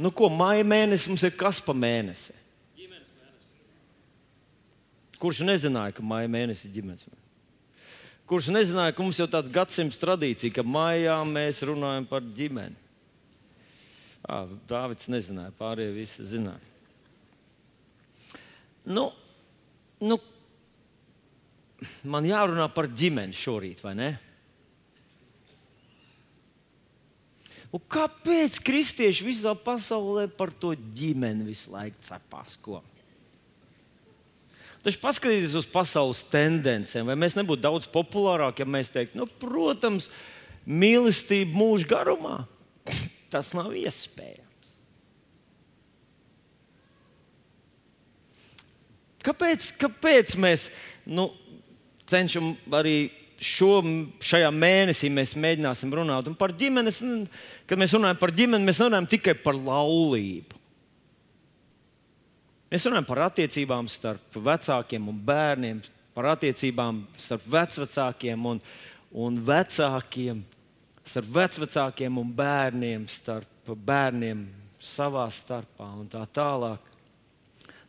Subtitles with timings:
[0.00, 2.32] Nu, ko maija mēnesis mums ir kas pa mēnesi?
[5.20, 7.26] Kurš nezināja, ka maija mēnesis ir ģimenes mēnesis?
[8.30, 12.78] Kurš nezināja, ka mums jau tāds gadsimts tradīcija, ka maijā mēs runājam par ģimeni?
[14.24, 16.62] À, Dāvids nezināja, pārējie visi zināja.
[18.86, 19.10] Nu,
[20.00, 20.16] nu,
[22.06, 24.10] man jārunā par ģimeni šorīt, vai ne?
[27.70, 32.56] Un kāpēc kristieši visā pasaulē par to ģimeni visu laiku cepās?
[32.58, 32.80] Ko?
[34.80, 40.08] Taču paskatieties uz pasaules tendencēm, vai mēs nebūtu daudz populārāki, ja mēs teiktu, nu, protams,
[40.64, 42.36] mīlestība mūža garumā.
[43.30, 44.72] Tas nav iespējams.
[49.20, 50.70] Kāpēc, kāpēc mēs
[51.06, 51.28] nu,
[52.08, 52.96] cenšamies arī
[53.40, 53.80] šo,
[54.20, 57.00] šajā mēnesī mēs mēģināsim runāt par ģimenes?
[57.68, 60.58] Kad mēs runājam par ģimeni, mēs runājam tikai par laulību.
[62.70, 65.80] Mēs runājam par attiecībām starp vecākiem un bērniem,
[66.14, 68.60] par attiecībām starp vecākiem un,
[69.10, 70.44] un vecākiem,
[71.02, 74.44] starp vecākiem un bērniem, starp bērniem
[74.80, 76.86] savā starpā un tā tālāk.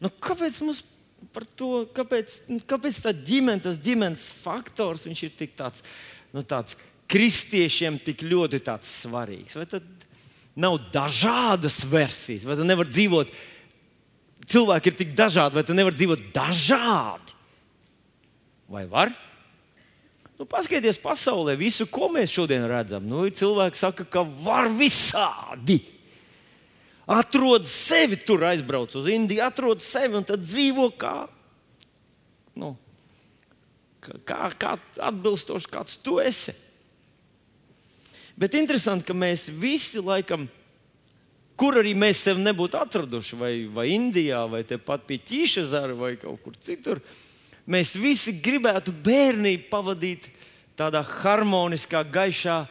[0.01, 0.81] Nu, kāpēc mums
[1.33, 5.85] par to, kāpēc, kāpēc tā ģimene, tas ģimenes faktors ir tik tāds,
[6.33, 6.77] nu, tāds
[7.11, 9.57] kristiešiem tik ļoti svarīgs?
[9.59, 9.87] Vai tad
[10.55, 13.31] nav dažādas versijas, vai tad nevar dzīvot?
[14.51, 17.35] cilvēki ir tik dažādi, vai tu nevari dzīvot dažādi?
[18.71, 19.11] Vai var?
[20.39, 23.05] Nu, paskatieties pasaulē, visu, ko mēs šodien redzam.
[23.05, 25.81] Nu, cilvēki saka, ka var visādi.
[27.11, 31.15] Atrod sevi tur, aizbrauc uz Indiju, atrod sevi un tad dzīvo kā,
[32.61, 32.71] nu,
[33.99, 34.75] kā, kā
[35.09, 36.55] atbilstoši kāds tu esi.
[38.39, 40.47] Bet interesanti, ka mēs visi laikam
[41.61, 46.41] kur arī mēs sevi nebūtu atraduši, vai, vai Indijā, vai tepat pie ķīšezara, vai kaut
[46.41, 47.01] kur citur,
[47.69, 50.25] mēs visi gribētu bērnību pavadīt
[50.79, 52.63] tādā harmoniskā, gaišā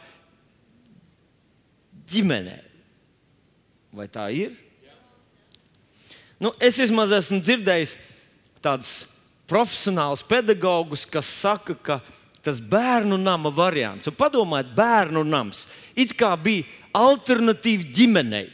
[2.11, 2.57] ģimenē.
[3.91, 4.55] Vai tā ir?
[6.41, 7.97] Nu, es vismaz esmu dzirdējis
[8.63, 8.93] tādus
[9.51, 11.99] profesionālus pedagogus, kas saka, ka
[12.41, 15.67] tas bērnu nama variants, un padomājiet, bērnu nams.
[15.93, 16.65] It kā bija
[16.97, 18.47] alternatīva ģimenei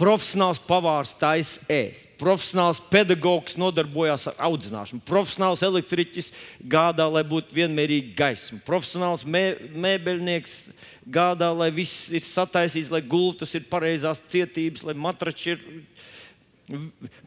[0.00, 6.30] profesionāls pavārs taisa ēst, profesionāls pedagogs nodarbojās ar audzināšanu, profesionāls elektriķis
[6.72, 9.44] gādā, lai būtu vienmērīga gaisma, profesionāls mē,
[9.76, 10.56] mēbeļnieks
[11.04, 15.66] gādā, lai viss ir sataisīts, lai gultas ir pareizās cietības, lai matrači ir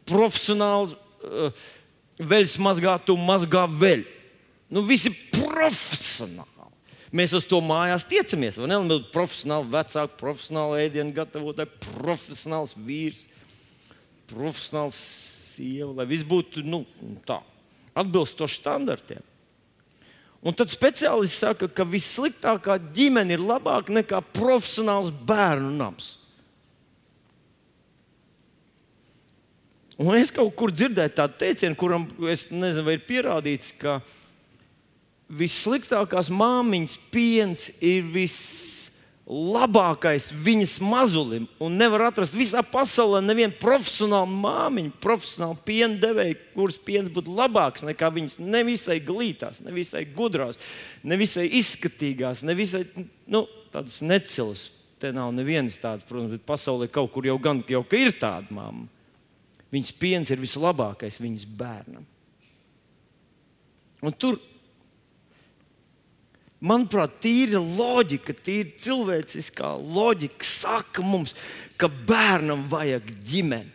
[0.08, 1.64] profesionāls uh,
[2.18, 4.10] veļas mazgātu, mazgā veļu.
[4.74, 6.53] Nu, visi profesionāli.
[7.14, 8.58] Mēs uz to mājās tiecamies.
[8.58, 8.78] Ne?
[8.88, 13.20] Mēs profesionāli vecāki, profesionāli ēdienu gatavotāji, profesionāls vīrs,
[14.32, 14.98] profesionāls
[15.54, 16.82] sieva, lai viss būtu nu,
[17.28, 17.38] tā,
[17.94, 19.22] atbilstoši standartiem.
[20.44, 26.10] Un tad speciālists saka, ka vissliktākā ģimene ir labāka nekā profesionāls bērnu nams.
[30.02, 34.00] Un es kaut kur dzirdēju tādu teicienu, kuram es nezinu, vai ir pierādīts, ka
[35.38, 38.84] vissliktākās māmiņas piens ir vislabākais
[40.44, 41.48] viņas mazulim.
[41.62, 47.86] Un nevar atrast visā pasaulē nevienu profesionālu māmiņu, profesionālu piena devēju, kuras piens būtu labāks
[47.88, 50.56] nekā viņas nevisai glītās, nevisai gudrās,
[51.02, 52.82] nevisai izskatīgās, nevisai
[53.26, 53.40] nu,
[53.74, 54.70] tādas necilas.
[55.02, 58.86] Te nav nevienas tādas, protams, bet pasaulē kaut kur jau gan jau ir tāda māma.
[59.74, 62.04] Viņas piens ir vislabākais viņas bērnam.
[64.04, 64.38] Un tur
[66.64, 71.34] manuprāt, tīra loģika, tīra cilvēciskā loģika saka mums,
[71.76, 73.72] ka bērnam vajag ģimeni,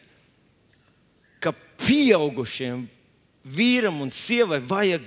[1.44, 2.88] ka pieaugušiem
[3.50, 5.06] vīram un sievai vajag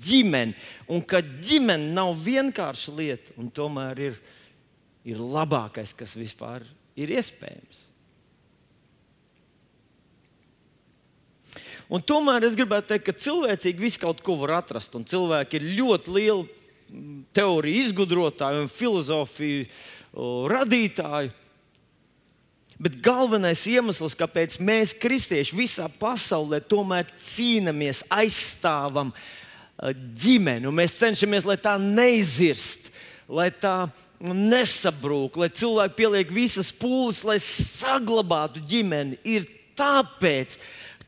[0.00, 0.56] ģimeni,
[0.90, 4.18] un ka ģimene nav vienkārša lieta, un tomēr ir,
[5.06, 6.66] ir labākais, kas vispār
[6.98, 7.86] ir iespējams.
[11.90, 15.70] Un tomēr es gribētu teikt, ka cilvēcīgi visu kaut ko var atrast, un cilvēki ir
[15.80, 16.59] ļoti lieli
[17.36, 19.66] teoriju izgudrotāji un filozofiju
[20.50, 21.32] radītāji.
[22.80, 29.12] Bet galvenais iemesls, kāpēc mēs, kristieši, visā pasaulē tomēr cīnāmies, aizstāvam
[29.80, 32.88] ģimeni, un mēs cenšamies, lai tā neizirst,
[33.28, 33.90] lai tā
[34.20, 39.44] nesabrūk, lai cilvēki pieliek visas pūles, lai saglabātu ģimeni, ir
[39.76, 40.56] tāpēc,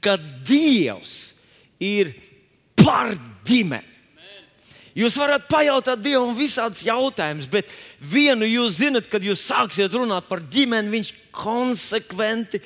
[0.04, 1.32] ka Dievs
[1.80, 2.12] ir
[2.76, 3.14] par
[3.48, 3.91] ģimeni.
[4.98, 10.42] Jūs varat pajautāt Dievam visādus jautājumus, bet vienu jūs zinat, kad jūs sāksiet runāt par
[10.52, 12.60] ģimeni, viņš konsekventi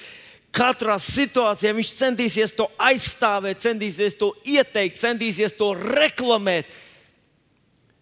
[0.57, 6.73] katrā situācijā viņš centīsies to aizstāvēt, centīsies to ieteikt, centīsies to reklamēt.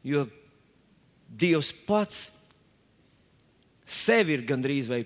[0.04, 0.26] Jo
[1.34, 2.28] Dievs pats
[3.84, 5.02] sevi ir gandrīz vai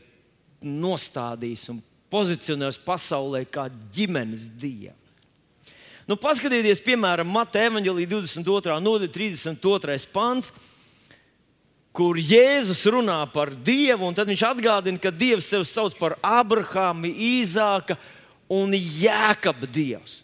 [0.60, 1.78] nostādījis un
[2.12, 5.07] pozicionējis pasaulē kā ģimenes dievu.
[6.08, 8.76] Nu, paskatieties, piemēram, Mateja evanģēlīja 22.
[8.80, 9.96] nodaļa, 32.
[10.08, 10.54] pants,
[11.92, 17.10] kur Jēzus runā par Dievu, un tad viņš atgādina, ka Dievs sevi sauc par Abrahāmu,
[17.12, 17.98] Īzāka
[18.48, 20.22] un Jēkabā Dievs.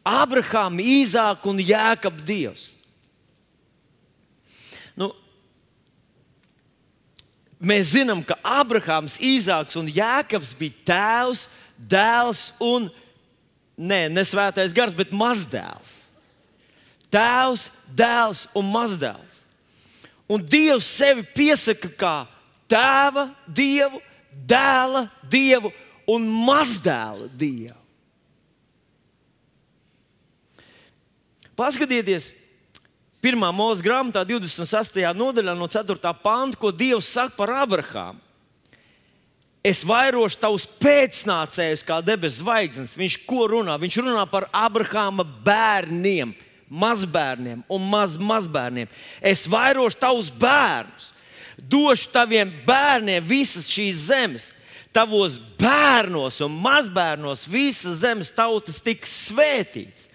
[0.00, 2.70] Abrahāma, Īzāka un Jēkabā Dievs.
[4.96, 5.10] Nu,
[7.60, 11.44] mēs zinām, ka Abrahāms, Īzāks un Jēkabs bija tēvs,
[11.76, 12.88] dēls un
[13.78, 15.94] ne, ne svētais gars, bet mazdēls.
[17.08, 19.38] Tēvs, dēls un mazdēls.
[20.28, 22.16] Un Dievs sevi piesaka kā
[22.68, 24.02] tēva dievu,
[24.44, 25.72] dēla dievu
[26.10, 27.78] un mazdēla dievu.
[31.58, 32.28] Paskatieties,
[33.24, 35.00] pirmā mūža grāmatā, 26.
[35.16, 36.12] nodaļā, no 4.
[36.22, 38.27] panta, ko Dievs saka par Abrahāmu
[39.68, 42.96] es vairošu tavus pēcnācējus kā debesu zvaigznes.
[42.98, 43.76] Viņš ko runā?
[43.80, 46.34] Viņš runā par Abrahāma bērniem,
[46.68, 48.90] mazbērniem un maz, mazbērniem.
[49.20, 51.10] Es vairošu tavus bērnus,
[51.58, 54.52] došu taviem bērniem visas šīs zemes.
[54.94, 60.08] Tavos bērnos un mazbērnos visas zemes tautas tiks svētīts.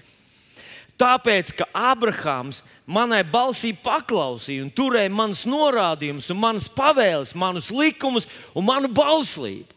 [1.03, 8.67] Tāpēc, ka Abrahāms manai balsī paklausīja un turēja manas norādījumus, manas pavēles, manus likumus un
[8.69, 9.67] manu bauslību.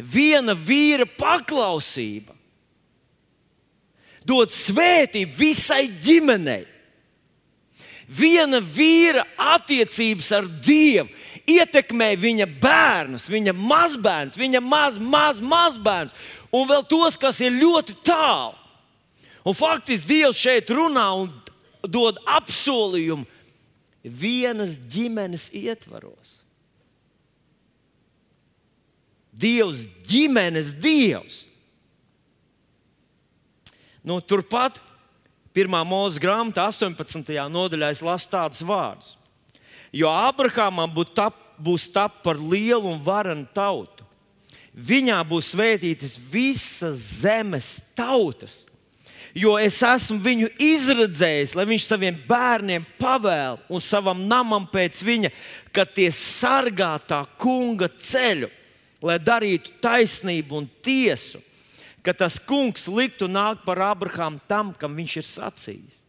[0.00, 2.32] Viena vīra paklausība
[4.24, 6.64] dod svētību visai ģimenei.
[8.08, 11.12] Viena vīra attiecības ar Dievu
[11.48, 18.00] ietekmē viņa bērnus, viņa mazbērnus, viņa maz, maz, mazbērnus un vēl tos, kas ir ļoti
[18.04, 18.63] tālu.
[19.44, 21.32] Un faktiski Dievs šeit runā un
[21.84, 23.26] dod apsolījumu
[24.04, 26.38] vienas ģimenes ietvaros.
[29.34, 31.42] Dievs, ģimenes dievs.
[34.04, 34.78] Nu, turpat,
[35.56, 37.32] pirmā mūža grāmatā, 18.
[37.50, 39.14] nodaļā, es lasu tādus vārdus.
[39.94, 44.06] Jo Abrahamam tap, būs tap par lielu un varenu tautu.
[44.74, 48.64] Viņā būs svētītas visas zemes tautas
[49.32, 55.32] jo es esmu viņu izredzējis, lai viņš saviem bērniem pavēl un savam namam pēc viņa,
[55.74, 58.50] ka tie sargā tā kunga ceļu,
[59.04, 61.40] lai darītu taisnību un tiesu,
[62.04, 66.04] ka tas kungs liktu nākt par Abrahāmu tam, kam viņš ir sacījis.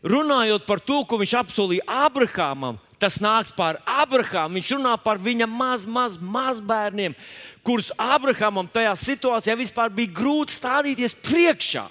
[0.00, 4.56] Runājot par to, ko viņš apsolīja Abrahamam, tas nāks pār Abrahāmu.
[4.56, 7.16] Viņš runā par viņa maz, maz, mazbērniem,
[7.64, 11.84] kurus Abrahamam tajā situācijā vispār bija grūti stādīties priekšā.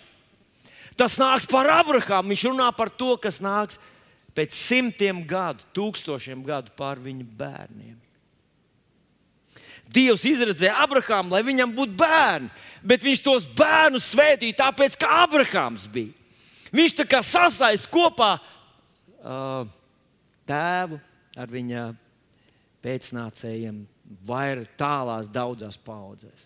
[0.99, 2.33] Tas nāks par Abrahāmu.
[2.33, 3.79] Viņš runā par to, kas nāks
[4.35, 7.95] pēc simtiem gadu, tūkstošiem gadu pār viņa bērniem.
[9.89, 12.51] Dievs izredzēja Abrahāmu, lai viņam būtu bērni,
[12.85, 16.13] bet viņš tos bērnus svētīja tāpēc, ka Abrahāms bija.
[16.75, 19.63] Viņš tā kā sasaist kopā uh,
[20.45, 20.99] tēvu
[21.39, 21.87] ar viņa
[22.85, 23.81] pēcnācējiem
[24.29, 26.45] vairāk tālās, daudzās paudzēs.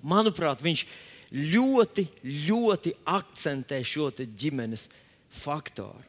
[0.00, 2.06] Manuprāt, viņš ir ļoti,
[2.46, 4.88] ļoti akcentē šo ģimenes
[5.40, 6.06] faktoru.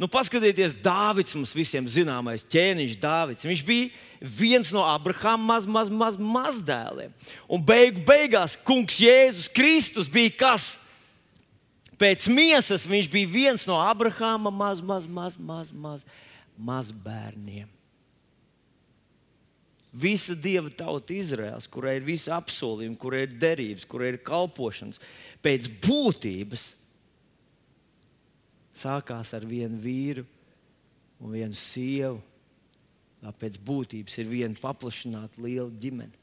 [0.00, 3.44] Nu, paskatieties, Dārvids mums visiem zināmais ķēniņš, Dārvids.
[3.44, 3.90] Viņš bija
[4.38, 7.12] viens no Abrahama maz, maz, maz, mazdēliem.
[7.44, 10.70] Un beigu, beigās kungs Jēzus Kristus bija kas?
[12.00, 16.08] Pēc miesas viņš bija viens no Abrahama maz, maz, maz, maz, maz,
[16.56, 17.68] maz bērniem
[19.92, 25.00] visa dieva tauta Izraels, kurai ir visi apsolījumi, kurai ir derības, kurai ir kalpošanas,
[25.42, 26.70] pēc būtības
[28.80, 30.24] sākās ar vienu vīru
[31.20, 32.20] un vienu sievu.
[33.36, 36.16] Pēc būtības ir viena paplašināta liela ģimene.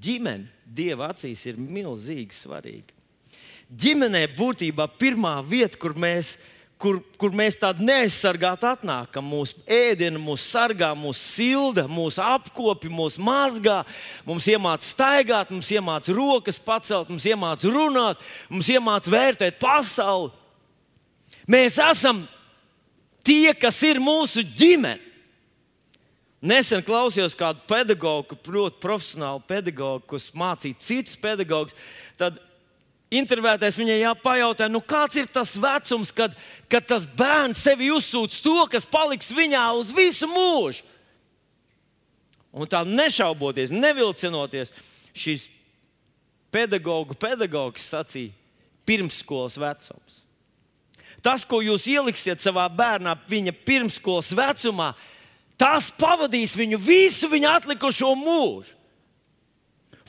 [0.00, 2.92] Ģimene Dieva acīs ir milzīgi svarīga.
[3.70, 9.26] Ģimenē būtībā pirmā vieta, kur mēs mēs kur, kur mēs tādi neaizsargāti atnākam.
[9.28, 13.82] Mūsu ēdienu, mūsu sargā, mūsu silda, mūsu apkopi, mūsu mazgā,
[14.26, 20.32] mums iemāca staigāt, mums iemāca rokas pacelt, mums iemāca runāt, mums iemāca vērtēt pasauli.
[21.50, 22.24] Mēs esam
[23.26, 25.10] tie, kas ir mūsu ģimene.
[26.40, 31.76] Nesen klausījos kādu pedagogu, ļoti profesionālu pedagogu, kas mācīja citus pedagogus.
[32.16, 32.38] Tad
[33.10, 36.34] intervētājs viņai jāpajautā, nu kāds ir tas vecums, kad,
[36.70, 40.86] kad tas bērns sevi uzsūc to, kas paliks viņā uz visu mūžu.
[42.50, 44.72] Un tā nešauboties, nevilcinoties,
[45.14, 45.46] šīs
[46.54, 48.34] pedagoģa pedagogs sacīja,
[48.86, 50.24] pirmsskolas vecums.
[51.22, 54.94] Tas, ko jūs ieliksiet savā bērnā, viņa pirmsskolas vecumā,
[55.60, 58.79] tas pavadīs viņu visu viņa atlikušo mūžu.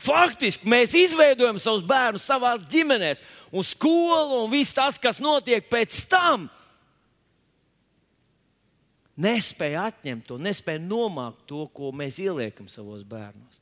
[0.01, 3.13] Faktiski mēs izveidojam savus bērnus savā ģimenē,
[3.53, 6.47] un skolu un viss tas, kas notiek pēc tam.
[9.21, 13.59] Nespēja atņemt to, nespēja nomākt to, ko mēs ieliekam savos bērnos.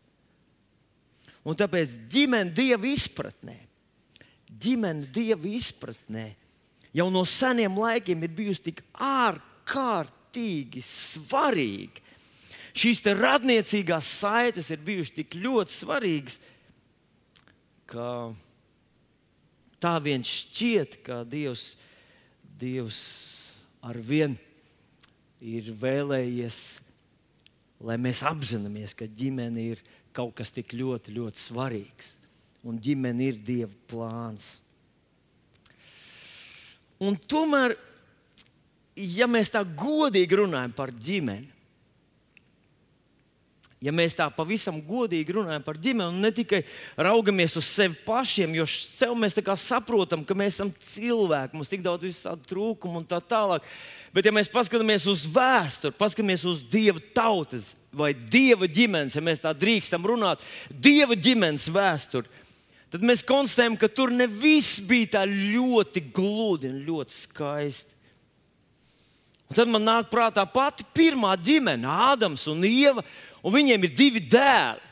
[1.44, 3.58] Un tāpēc ģimene dieva izpratnē,
[4.62, 6.28] ģimene dieva izpratnē
[6.96, 12.06] jau no seniem laikiem ir bijusi tik ārkārtīgi svarīga.
[12.80, 16.38] Šīs radniecīgās saites ir bijušas tik ļoti svarīgas,
[17.90, 18.32] ka
[19.84, 21.74] tā vien šķiet, ka Dievs,
[22.60, 23.00] Dievs
[23.84, 24.38] ar vienu
[25.44, 26.80] ir vēlējies,
[27.84, 29.84] lai mēs apzināmies, ka ģimene ir
[30.16, 32.16] kaut kas tik ļoti, ļoti svarīgs.
[32.68, 34.58] Un ģimene ir Dieva plāns.
[37.00, 37.78] Un tomēr,
[39.00, 41.59] ja mēs tā godīgi runājam par ģimeni,
[43.84, 46.62] ja mēs tā pavisam godīgi runājam par ģimeni un ne tikai
[47.00, 51.86] raugamies uz sevi pašiem, jo sev mēs saprotam, ka mēs esam cilvēki, mums ir tik
[51.86, 53.64] daudz visādi trūkumu un tā tālāk.
[54.12, 59.44] Bet, ja mēs paskatāmies uz vēsturi, paskatāmies uz dieva tautas vai dieva ģimenes, ja mēs
[59.44, 62.28] tā drīkstam runāt, dieva ģimenes vēsturi,
[62.92, 67.96] tad mēs konstatējam, ka tur ne viss bija tā ļoti gludi un ļoti skaisti.
[69.50, 73.02] Un tad man nāk prātā pati pirmā ģimene, Ādams un Ieva,
[73.44, 74.86] un viņiem ir divi dēli.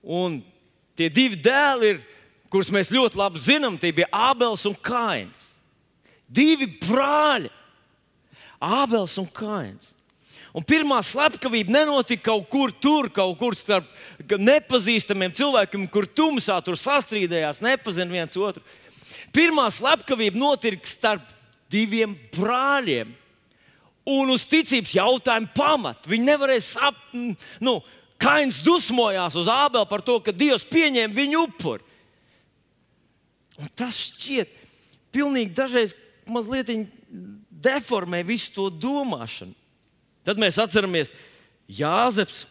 [0.00, 0.40] Un
[0.96, 2.02] tie divi dēli, ir,
[2.52, 5.50] kurus mēs ļoti labi zinām, tie bija Ābels un Kains.
[6.30, 7.50] Divi brāļi,
[8.60, 9.94] Ābels un Kains.
[10.50, 13.86] Un pirmā slepkavība nenotika kaut kur tur, kaut kur starp
[14.18, 18.62] nepazīstamiem cilvēkiem, kur tumsā tur sastrīdējās, nepazina viens otru.
[19.30, 21.28] Pirmā slepkavība notika starp
[21.70, 23.12] diviem brāļiem.
[24.08, 27.48] Un uz ticības jautājumu pamatu viņi nevarēja saprast.
[27.60, 27.80] Nu,
[28.20, 31.84] Kains dusmojās uz Ābeli par to, ka Dievs pieņēma viņu upuri.
[33.60, 34.52] Un tas šķiet
[35.12, 35.94] pilnīgi dažreiz
[36.28, 36.68] mazliet
[37.64, 39.56] deformē visu to domāšanu.
[40.24, 41.14] Tad mēs atceramies
[41.70, 42.44] Jāzeps,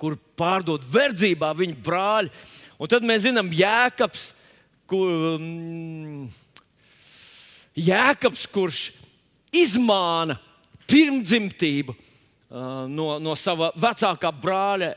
[0.00, 2.32] kur pārdod verdzībā viņa brāļi.
[2.82, 4.32] Un tad mēs zinām Jēkabs,
[4.90, 6.26] kur, um,
[7.78, 8.88] Jēkabs kurš
[9.52, 10.38] izmāna
[10.90, 14.92] pirmdzimtību uh, no, no sava vecākā brāļa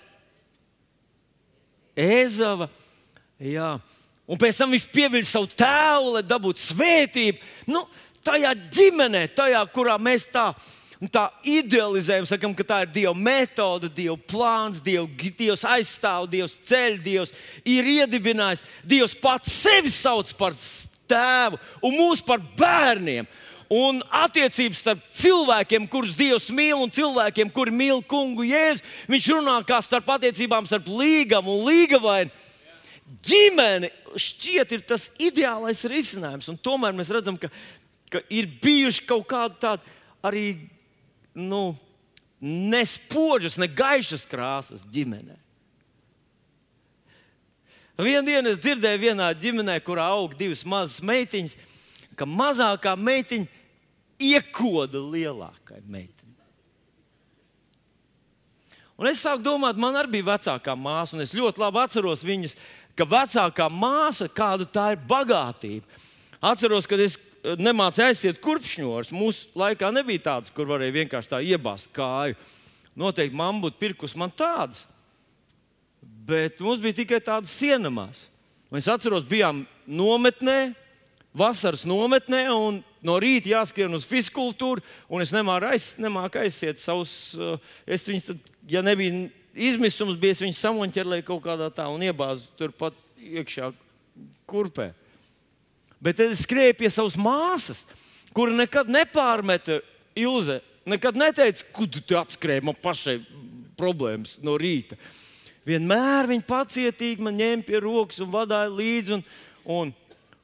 [1.96, 2.68] Ezava.
[3.40, 3.76] Jā.
[4.28, 7.40] Un pēc tam viņš pieviļ savu tēvu, lai dabūtu svētību.
[7.72, 7.86] Nu,
[8.26, 10.50] tajā ģimenē, tajā, kurā mēs tā
[11.12, 15.06] tā idealizējam, sakam, ka tā ir Dieva metode, Dieva plāns, Dieva,
[15.38, 17.34] Dievs aizstāv, Dievs ceļ, Dievs
[17.68, 18.64] ir iedibinājis.
[18.82, 20.56] Dievs pats sevi sauc par
[21.10, 23.28] tēvu un mūs par bērniem.
[23.74, 29.56] Un attiecības starp cilvēkiem, kurus Dievs mīl, un cilvēkiem, kuri mīl kungu Jēzu, viņš runā
[29.66, 32.34] kā starp attiecībām starp līgām un līgavainu.
[33.26, 37.50] Ģimene šķiet ir tas ideālais risinājums, un tomēr mēs redzam, ka,
[38.14, 39.96] ka ir bijuši kaut kādi tādi
[40.26, 40.46] arī
[41.34, 41.76] nu,
[42.42, 45.38] ne spožas, ne gaišas krāsas ģimenē.
[47.96, 51.56] Vienā dienā es dzirdēju, vienā ģimenē, kurā aug divas mazas meitiņas,
[52.18, 53.48] ka mazākā meitiņa
[54.20, 56.24] iekoda lielākai meitiņai.
[58.96, 62.56] Un es sāku domāt, man arī bija vecākā māsa, un es ļoti labi atceros viņas,
[62.96, 66.04] ka vecākā māsa, kāda tā ir bagātība.
[66.40, 67.18] Atceros, kad es
[67.60, 69.12] nemācīja aiziet kurpšņos.
[69.16, 72.38] Mūsu laikā nebija tādas, kur varēja vienkārši tā iebāzt kāju.
[72.96, 74.86] Noteikti mamma būtu pirkus man tādas.
[76.26, 78.26] Bet mums bija tikai tādas sienamās.
[78.74, 80.74] Mēs atceramies, bijām nometnē,
[81.36, 84.84] vasaras nometnē, un no rīta jāskrien uz fiziskultūru.
[85.22, 85.92] Es nemāku aiz,
[86.42, 91.88] aiziet savus, uh, es viņus, tad, ja nebija izmisums, bija viņas samoņķerlēja kaut kādā tā
[91.92, 93.72] un iebāzu turpat iekšā
[94.50, 94.92] kurpē.
[96.04, 97.86] Bet tad es skrēju pie savas māsas,
[98.36, 99.82] kura nekad nepārmeta
[100.16, 100.62] Ilze.
[100.86, 103.18] Nekad neteica, kur tu atskrēji man pašai
[103.76, 104.98] problēmas no rīta.
[105.66, 109.16] Vienmēr viņa pacietīgi man ņēma pie rokas un vadīja līdzi.
[109.18, 109.24] Un,
[109.66, 109.94] un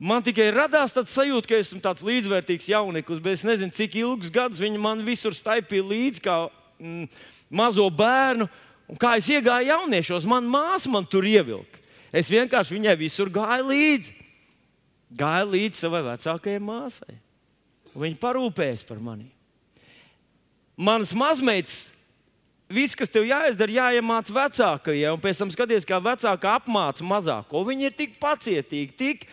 [0.01, 4.34] man tikai radās tāds sajūta, ka esmu tāds līdzvērtīgs jauneklis, bet es nezinu, cik ilgus
[4.34, 6.38] gadus viņa man visur staipīja līdzi, kā
[6.81, 7.05] mm,
[7.53, 8.50] mazo bērnu.
[8.91, 11.79] Un kā es iegāju jauniešos, man māsa man tur ievilka.
[12.12, 14.17] Es vienkārši viņai visur gāju līdzi.
[15.15, 17.15] Gāju līdzi savai vecākajai māsai.
[17.96, 19.29] Viņa parūpējas par mani.
[20.79, 21.91] Manas mazmeitas,
[22.72, 27.63] viss, kas tev jāizdara, jāiemācās vecākajai, un pēc tam skaties, kā vecāka apmāca mazāko.
[27.67, 29.27] Viņi ir tik pacietīgi, tik,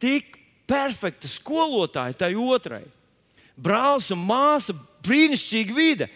[0.00, 0.38] tik
[0.70, 2.84] perfekti skolotāji tai otrai.
[3.60, 6.10] Brālis un māsa, brīnišķīga vide.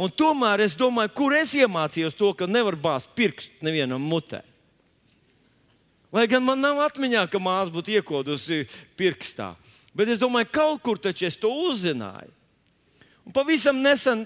[0.00, 4.40] Un tomēr es domāju, kur es iemācījos to, ka nevar bāzt pirkstu nevienam mutē.
[6.10, 8.64] Lai gan man nav atmiņā, ka māsa būtu iekodusi
[8.98, 9.52] pirkstā.
[9.94, 12.32] Bet es domāju, ka kaut kur taču es to uzzināju.
[13.26, 14.24] Un pavisam nesen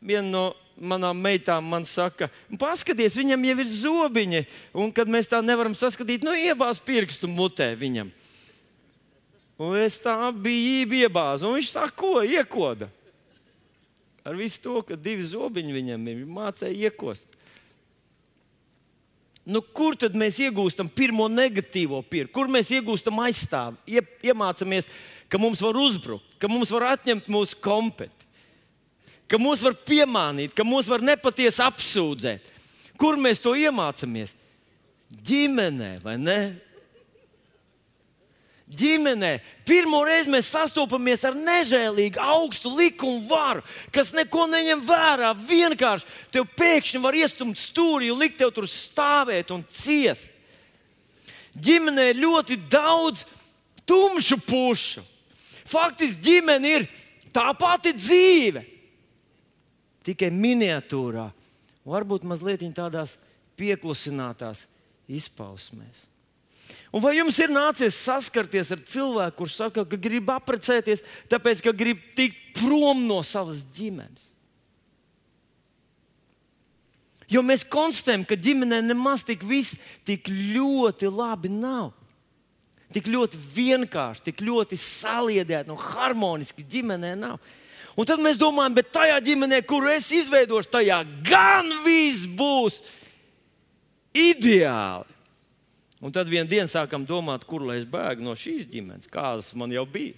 [0.00, 0.44] viena no
[0.80, 4.40] manām meitām man saka, paskatieties, viņam jau ir zobiņi,
[4.80, 8.08] un kad mēs tā nevaram saskatīt, nu, iebāz pirkstu mutē viņam.
[9.60, 12.88] Un es tā biju iebāzis, un viņš tā ko iekoda.
[14.24, 17.36] Ar visu to, ka divi zobiņi viņam ir, mācīja iekost.
[19.50, 22.32] Nu, kur tad mēs iegūstam pirmo negatīvo pieredzi?
[22.36, 23.80] Kur mēs iegūstam aizstāvi?
[23.96, 24.88] Ie, iemācāmies,
[25.32, 28.28] ka mums var uzbrukt, ka mums var atņemt mūsu kompetenci,
[29.30, 32.48] ka mūs var piemānīt, ka mūs var nepatiesi apsūdzēt.
[33.00, 34.36] Kur mēs to iemācāmies?
[35.26, 36.40] Ģimenē, vai ne?
[38.70, 39.32] Ģimenē.
[39.66, 45.32] Pirmo reizi mēs sastopamies ar nežēlīgu, augstu likumu varu, kas neko neņem vērā.
[45.34, 50.32] Vienkārši tev pēkšņi var iestumt stūri un likt tev tur stāvēt un ciest.
[51.60, 53.24] Ģimenē ir ļoti daudz
[53.88, 55.02] tumšu pušu.
[55.70, 56.86] Faktiski ģimene ir
[57.34, 58.64] tā pati dzīve,
[60.06, 61.28] tikai miniatūrā,
[61.86, 63.16] varbūt mazliet tādās
[63.58, 64.64] pieklusinātās
[65.10, 66.09] izpausmēs.
[66.90, 71.74] Un vai jums ir nācies saskarties ar cilvēku, kurš saka, ka grib apprecēties, tāpēc ka
[71.76, 74.26] grib tikt prom no savas ģimenes?
[77.30, 81.92] Jo mēs konstatējam, ka ģimenē nemaz tik viss tik ļoti labi nav.
[82.90, 87.38] Tik ļoti vienkārši, tik ļoti saliedēta un harmoniski ģimenē nav.
[87.94, 92.80] Un tad mēs domājam, bet tajā ģimenē, kur es izveidošu, tajā gan viss būs
[94.10, 95.19] ideāli.
[96.00, 99.72] Un tad vienā dienā sākam domāt, kur lai es bēgu no šīs ģimenes, kādas man
[99.74, 100.16] jau bija.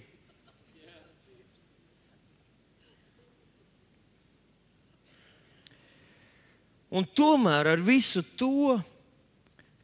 [6.93, 8.77] Un tomēr ar visu to,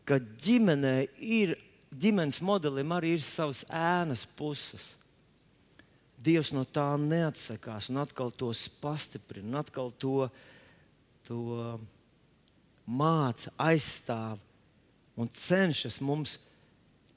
[0.07, 1.55] ka ģimenē ir,
[1.89, 4.91] ģimenes modelim arī ir savas ēnas puses.
[6.21, 10.27] Dievs no tā neatsakās un atkal tos pastiprina, atkal to,
[11.25, 11.39] to
[12.85, 14.37] māca, aizstāv
[15.19, 16.37] un cenšas mums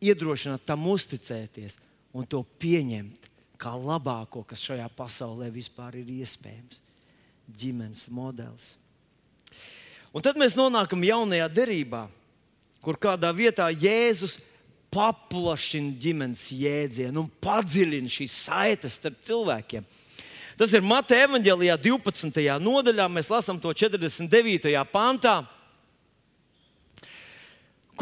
[0.03, 1.79] iedrošināt tam uzticēties
[2.13, 3.31] un to pieņemt
[3.63, 6.81] kā labāko, kas šajā pasaulē vispār ir iespējams.
[7.59, 8.73] Ģimenes modelis.
[10.13, 12.07] Un tad mēs nonākam jaunajā derībā,
[12.83, 14.39] kur kādā vietā Jēzus
[14.93, 19.87] paplašina ģimenes jēdzienu un padziļina šīs saites starp cilvēkiem.
[20.59, 22.43] Tas ir Mateja evanģēlijā, 12.
[22.61, 23.07] nodaļā.
[23.09, 24.75] Mēs lasām to 49.
[24.93, 25.41] pantā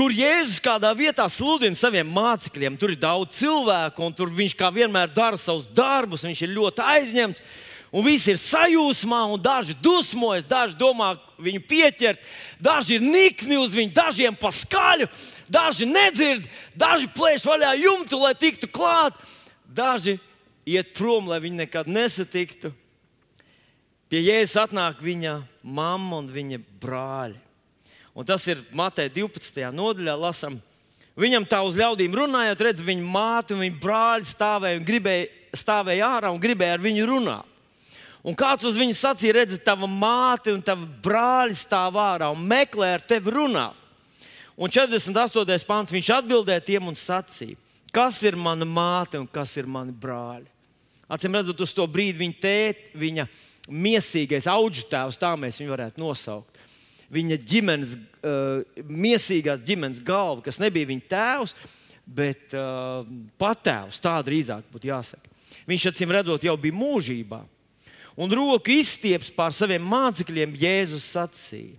[0.01, 2.79] kur Jēzus kādā vietā sludina saviem mācekļiem.
[2.81, 6.25] Tur ir daudz cilvēku, un tur viņš kā vienmēr dara savus darbus.
[6.25, 7.43] Viņš ir ļoti aizņemts,
[7.93, 12.23] un visi ir sajūsmā, un daži dusmojas, daži domā viņu pieķert,
[12.65, 15.11] daži ir nikni uz viņu, dažiem pa skaļu,
[15.53, 19.21] daži nedzird, daži plēš vaļā jumtu, lai tiktu klāt,
[19.69, 20.17] daži
[20.65, 22.73] iet prom, lai viņi nekad nesatiktu.
[24.09, 27.50] Pie Jēzus atnāk viņa mamma un viņa brāļi.
[28.21, 29.63] Un tas ir Mateja 12.
[29.73, 30.59] nodaļā, lasām.
[31.17, 36.11] Viņam tā uz ļaudīm runājot, redz, viņa māte un viņa brāļi stāvēja, un gribēja, stāvēja
[36.19, 37.49] ārā un gribēja ar viņu runāt.
[38.21, 42.93] Un kāds uz viņu sacīja, redz, tava māte un tava brāļi stāv ārā un meklē
[42.99, 43.81] ar tevi runāt.
[44.61, 45.65] Un 48.
[45.65, 47.57] pāns viņš atbildēja tiem un sacīja,
[47.89, 50.45] kas ir mana māte un kas ir mani brāļi.
[51.09, 53.31] Atcīm redzot, uz to brīdi viņa tēta, viņa
[53.73, 56.67] mīsīgais augu tēvs, tā mēs viņu varētu nosaukt
[57.11, 61.55] viņa ģimenes, uh, miesīgās ģimenes galva, kas nebija viņa tēvs,
[62.07, 63.07] bet uh,
[63.41, 64.01] patēvs.
[64.03, 65.31] Tā drīzāk būtu jāsaka.
[65.71, 67.41] Viņš acīm redzot, jau bija mūžībā.
[68.21, 71.79] Un roku izstieps pār saviem mācekļiem, Jēzus sacīja: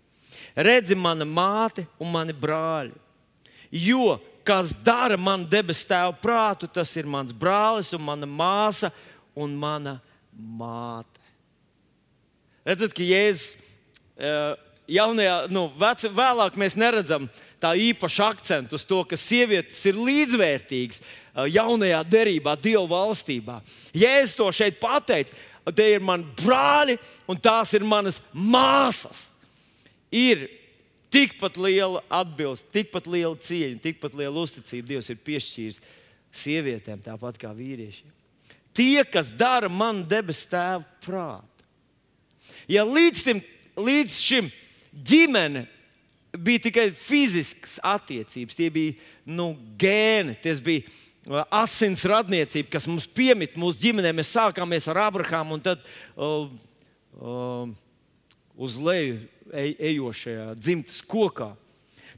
[0.56, 2.96] Redzi, mana māte un mani brāļi.
[3.72, 8.92] Jo kas dara manu debesu tēvu prātu, tas ir mans brālis un mana māsa
[9.38, 10.00] un mana
[10.34, 11.22] māte.
[12.66, 14.58] Redzat, ka Jēzus uh,
[14.90, 17.28] jaunajā, nu, vec, vēlāk mēs neredzam
[17.62, 21.02] tā īpašu akcentu uz to, ka sievietes ir līdzvērtīgas
[21.52, 23.60] jaunajā derībā, Dieva valstībā.
[23.96, 25.36] Jēzus to šeit pateica,
[25.76, 26.98] tie ir mani brāļi
[27.30, 29.30] un tās ir manas māsas.
[30.12, 30.50] Ir
[31.12, 35.80] tikpat liela atbilstība, tikpat liela cieņa, tikpat liela uzticība Dievs ir piešķīris
[36.42, 38.12] sievietēm, tāpat kā vīriešiem.
[38.76, 41.48] Tie, kas dara man debesu tēvu prātu.
[42.72, 43.42] Ja līdz, tim,
[43.76, 44.48] līdz šim
[44.92, 45.66] ģimene
[46.38, 48.96] bija tikai fiziskas attiecības, tie bija
[49.28, 54.14] nu, gēni, tas bija uh, asins radniecība, kas mums piemīt mūsu ģimenē.
[54.16, 55.84] Mēs sākāmies ar Abrahāmu un tad
[56.16, 56.48] uh,
[57.20, 57.66] uh,
[58.56, 59.20] uz leju
[59.52, 61.52] ej, ejošajā dzimtas kokā.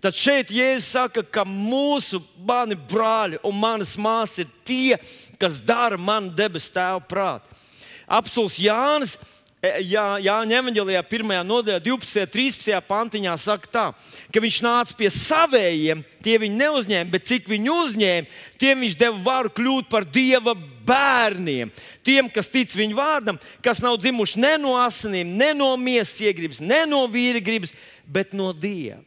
[0.04, 4.98] Tad šeit Jēzus saka, ka mūsu bani brāļi un manas māsas ir tie,
[5.40, 7.48] kas dara man debesu tēvu prātu.
[8.12, 9.16] Apstults Jānis
[9.63, 11.30] Jā, Jāņa Evanģelijā, 1.
[11.47, 12.26] nodaļā, 12.
[12.26, 12.73] un 13.
[12.84, 13.84] pantiņā saka, tā,
[14.36, 19.21] ka viņš nāca pie saviem, tie viņu neuzņēma, bet cik viņu uzņēma, tiem viņš deva
[19.23, 20.52] varu kļūt par dieva
[20.84, 21.71] bērniem.
[22.04, 26.60] Tiem, kas tic viņa vārdam, kas nav dzimuši ne no asinīm, ne no miesas iegribas,
[26.60, 27.71] ne no vīra gribas,
[28.04, 28.99] bet no dieva.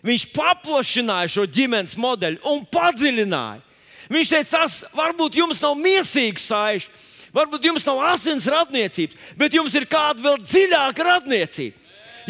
[0.00, 3.60] Viņš paplašināja šo ģimenes modeļu un padziļināja.
[4.08, 6.88] Viņš teica, tas varbūt jums nav mīsīgs saišs
[7.34, 11.76] Varbūt jums nav asins radniecības, bet jums ir kāda vēl dziļāka radniecība.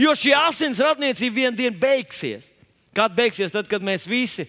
[0.01, 2.53] Jo šī asins radniecība vienā dienā beigsies.
[2.97, 4.47] Kad beigsies, tad, kad mēs visi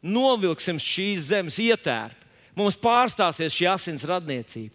[0.00, 4.74] novilksim šīs zemes ietērpu, mums pārstāsies šī asins radniecība.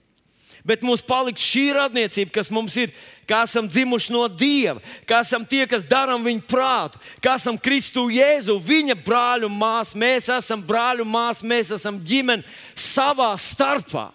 [0.65, 2.89] Bet mums paliks šī radniecība, kas mums ir,
[3.29, 8.07] kā esam dzimuši no Dieva, kā esam tie, kas darām viņa prātu, kā esam Kristu
[8.09, 9.99] Jēzu, viņa brāļu māsu.
[10.01, 14.07] Mēs esam brāļu māsu, mēs esam ģimene savā starpā.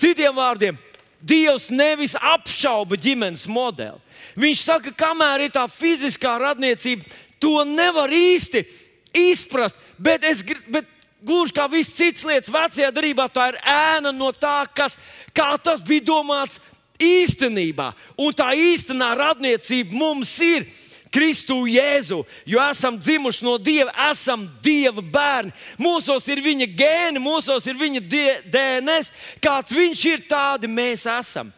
[0.00, 0.78] Citiem vārdiem,
[1.20, 3.98] Dievs nevis apšauba ģimenes modeli.
[4.40, 7.04] Viņš saka, kamēr ir tā fiziskā radniecība,
[7.40, 8.64] to nevar īsti
[9.12, 9.76] izprast.
[10.00, 10.40] Bet, es,
[10.72, 10.88] bet
[11.20, 14.96] gluži kā viss cits lietas, vecajā darbā, tā ir ēna no tā, kas,
[15.36, 16.60] kā tas bija domāts
[17.00, 17.90] īstenībā.
[18.20, 20.68] Un tā īstenā radniecība mums ir
[21.10, 25.50] Kristu Jēzu, jo esam dzimuši no Dieva, esam Dieva bērni.
[25.82, 28.02] Mūsos ir viņa gēni, mūsos ir viņa
[28.46, 29.10] DNS.
[29.42, 31.50] Kāds viņš ir, tādi mēs esam.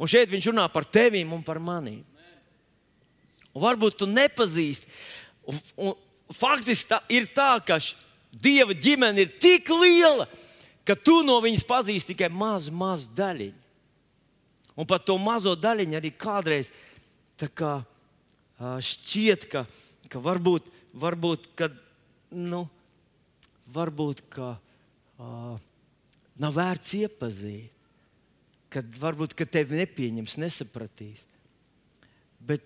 [0.00, 2.04] Un šeit viņš runā par tevīm un par manīm.
[3.56, 4.86] Un varbūt tu nepazīsti.
[5.48, 5.96] Un, un,
[6.36, 7.80] faktiski tā ir tā, ka
[8.30, 10.28] Dieva ģimene ir tik liela,
[10.86, 13.56] ka tu no viņas pazīsti tikai mazu, mazu daļiņu.
[14.78, 16.70] Un par to mazo daļiņu arī kādreiz
[17.56, 17.80] kā,
[18.60, 19.64] šķiet, ka,
[20.12, 20.68] ka varbūt,
[21.00, 21.70] varbūt, ka,
[22.36, 22.66] nu,
[23.72, 24.54] varbūt ka,
[25.20, 25.54] uh,
[26.40, 27.72] nav vērts iepazīt,
[28.70, 31.24] kad varbūt ka tevi nepieņems, nesapratīs.
[32.40, 32.64] Bet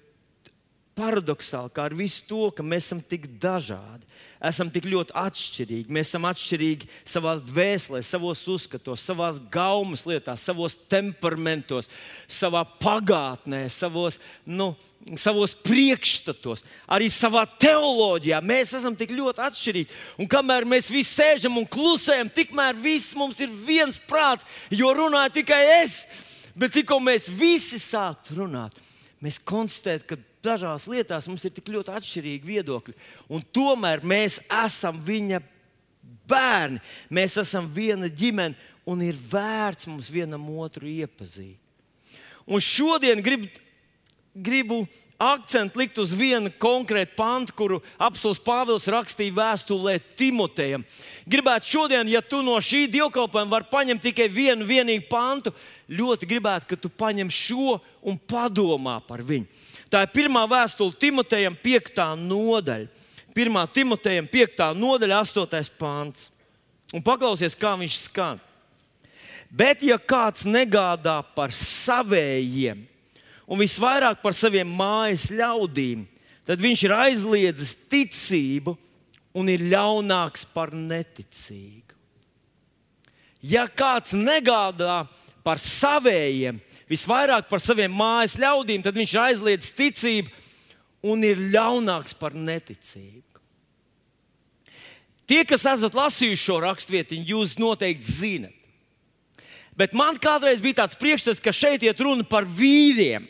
[0.94, 4.06] paradoxāli, kā ar visu to, ka mēs esam tik dažādi,
[4.44, 5.94] esam tik ļoti atšķirīgi.
[5.94, 11.90] Mēs esam atšķirīgi savā dvēselē, savos uzskatos, savā gaumas lietās, savos temperamentos,
[12.30, 14.72] savā pagātnē, savos, nu,
[15.20, 18.40] savos priekšstatos, arī savā teoloģijā.
[18.44, 19.96] Mēs esam tik ļoti atšķirīgi.
[20.22, 25.36] Un kamēr mēs visi sēžam un klusējam, tikmēr viss mums ir viens prāts, jo runāju
[25.40, 26.04] tikai es.
[26.56, 28.76] Bet tikko mēs visi sāktu runāt,
[29.22, 32.94] mēs konstatējam, ka dažās lietās mums ir tik ļoti atšķirīgi viedokļi.
[33.28, 35.42] Un tomēr mēs esam viņa
[36.30, 36.80] bērni,
[37.12, 38.56] mēs esam viena ģimene,
[38.88, 41.58] un ir vērts mums vienam otru iepazīt.
[42.44, 43.48] Un šodien gribu
[44.34, 44.84] gribu
[45.18, 50.84] akcentu likt uz vienu konkrētu pantu, kuru apelsīns Pāvils rakstīja vēstulē Timotejam.
[51.30, 55.54] Gribētu šodien, ja tu no šī dievkalpojuma vari paņemt tikai vienu vienīgu pantu,
[55.88, 59.46] ļoti gribētu, ka tu paņem šo un padomā par viņu.
[59.92, 62.00] Tā ir pirmā vēstule Timotejam, 5.
[62.18, 62.88] nodaļa.
[63.34, 63.60] 1.
[63.74, 64.64] Timotejam, 5.
[64.78, 65.70] nodaļa, 8.
[65.78, 66.28] pāns.
[66.94, 68.40] Un paklausies, kā viņš skan.
[69.54, 72.84] Bet, ja kāds negādā par savējiem,
[73.46, 76.06] un visvairāk par saviem mājas ļaudīm,
[76.46, 78.76] tad viņš ir aizliedzis ticību
[79.34, 81.96] un ir ļaunāks par neticīgu.
[83.44, 85.02] Ja kāds negādā
[85.44, 90.32] par saviem, visvairāk par saviem mājas ļaudīm, tad viņš ir aizliedzis ticību
[91.12, 93.34] un ir ļaunāks par neticību.
[95.28, 98.53] Tie, kas esat lasījuši šo raksturvietiņu, jūs noteikti zinat.
[99.78, 103.26] Bet man kādreiz bija tāds priekšstats, ka šeit iet runa par vīriem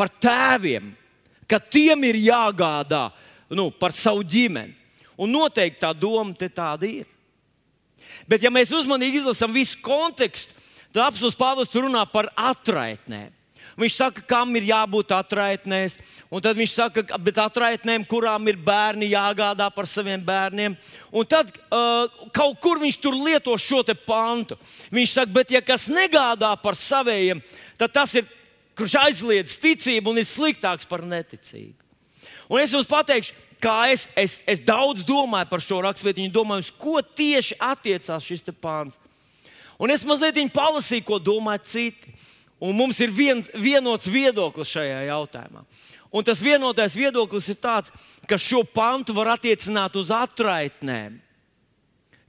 [0.00, 0.92] par tēviem,
[1.50, 3.10] ka tiem ir jāgādā
[3.52, 4.72] nu, par savu ģimeni.
[5.20, 7.08] Un noteikti tā doma tāda ir.
[8.24, 10.54] Bet, ja mēs uzmanīgi izlasām visu kontekstu,
[10.94, 13.34] tad apelsīns Pāvils runā par atraitnēm.
[13.80, 15.96] Viņš saka, kam ir jābūt atraitnēs.
[16.30, 20.76] Un tad viņš saka, ka atraitnēm, kurām ir bērni, jāgādā par saviem bērniem.
[21.10, 24.58] Un tad uh, kaut kur viņš tur lieto šo pantu.
[24.92, 27.40] Viņš saka, bet ja kas negādā par saviem,
[27.80, 28.28] tad tas ir,
[28.76, 31.76] kurš aizliedz ticību un ir sliktāks par neticību.
[32.50, 36.72] Un es jums pateikšu, kā es, es, es daudz domāju par šo raksturvietu, domāju, uz
[36.74, 38.98] ko tieši attiecās šis pāns.
[39.80, 42.12] Un es mazliet palasīju, ko domā citi.
[42.60, 45.64] Un mums ir viens, vienots viedoklis šajā jautājumā.
[46.10, 47.92] Un tas vienotais viedoklis ir tāds,
[48.28, 51.16] ka šo pantu var attiecināt uz atraitnēm.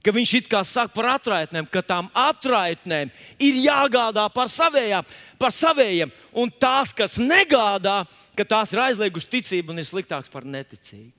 [0.02, 5.06] Ka viņš it kā saka par atraitnēm, ka tām atraitnēm ir jāgādā par, savējām,
[5.38, 6.10] par savējiem.
[6.34, 8.00] Un tās, kas negādā,
[8.38, 11.12] ka tās ir aizliegušas ticību un ir sliktākas par neticību.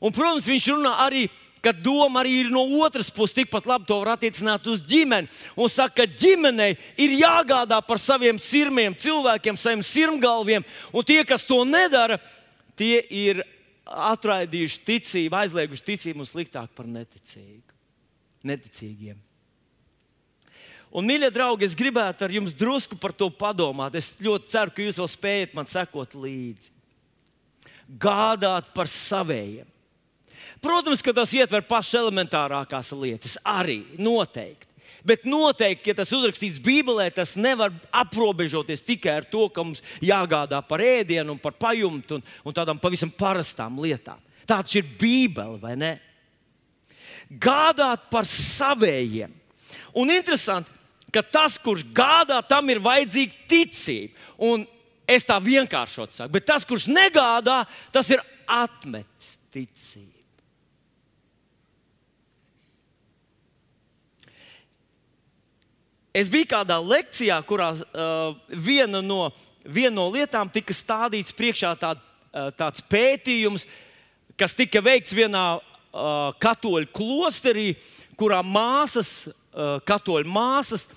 [0.00, 3.88] Un, protams, viņš runā arī par ka doma arī ir no otras puses, tikpat labi
[3.88, 5.30] to var attiecināt uz ģimeni.
[5.56, 11.46] Un saka, ka ģimenei ir jāgādā par saviem sirmiem, cilvēkiem, saviem sirmgalviem, un tie, kas
[11.46, 12.18] to nedara,
[12.78, 13.44] tie ir
[13.90, 17.66] atraidījuši ticību, aizlieguši ticību un sliktāk par neticīgu.
[18.46, 19.18] neticīgiem.
[20.90, 23.94] Un, mīļie draugi, es gribētu ar jums drusku par to padomāt.
[23.94, 26.72] Es ļoti ceru, ka jūs vēl spējat man sekot līdzi.
[28.00, 29.69] Gādāt par saviem.
[30.60, 34.68] Protams, ka tas ietver pašas elementārākās lietas, arī noteikti.
[35.06, 40.60] Bet noteikti, ja tas uzrakstīts Bībelē, tas nevar aprobežoties tikai ar to, ka mums jāgādā
[40.68, 44.20] par ēdienu, par pajumtu un, un tādām pavisam parastām lietām.
[44.48, 45.94] Tāds ir Bībele, vai ne?
[47.30, 49.32] Gādāt par saviem.
[49.96, 50.68] Un interesanti,
[51.14, 54.28] ka tas, kurš gādā, tam ir vajadzīga ticība.
[54.50, 54.68] Un
[55.08, 57.62] es tā vienkāršot saku, bet tas, kurš negādā,
[57.94, 60.19] tas ir atmetis ticību.
[66.10, 69.28] Es biju kādā lekcijā, kurā uh, viena, no,
[69.62, 73.66] viena no lietām tika stādīts priekšā tā, uh, tāds pētījums,
[74.34, 77.68] kas tika veikts vienā uh, katoļu klosterī,
[78.18, 80.88] kurā māsas, uh, katoļu māsas,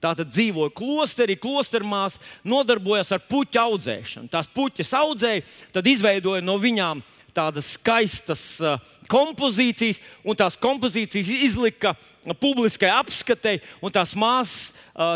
[0.00, 4.30] tātad dzīvoja klosterī, klostermās, nodarbojās ar puķu audzēšanu.
[4.30, 5.42] Tās puķas audzēja,
[5.74, 7.02] tad izveidoja no viņām
[7.34, 8.78] tādas skaistas uh,
[9.10, 11.94] kompozīcijas, un tās kompozīcijas izlika
[12.40, 14.74] publiskai apskatei, un tās māsas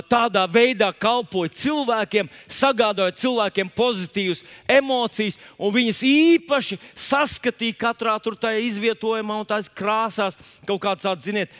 [0.08, 8.62] tādā veidā kalpoja cilvēkiem, sagādāja cilvēkiem pozitīvas emocijas, un viņas īpaši saskatīja katrā tur tajā
[8.70, 11.52] izvietojumā un tās krāsās kaut kāds tāds, ziniet,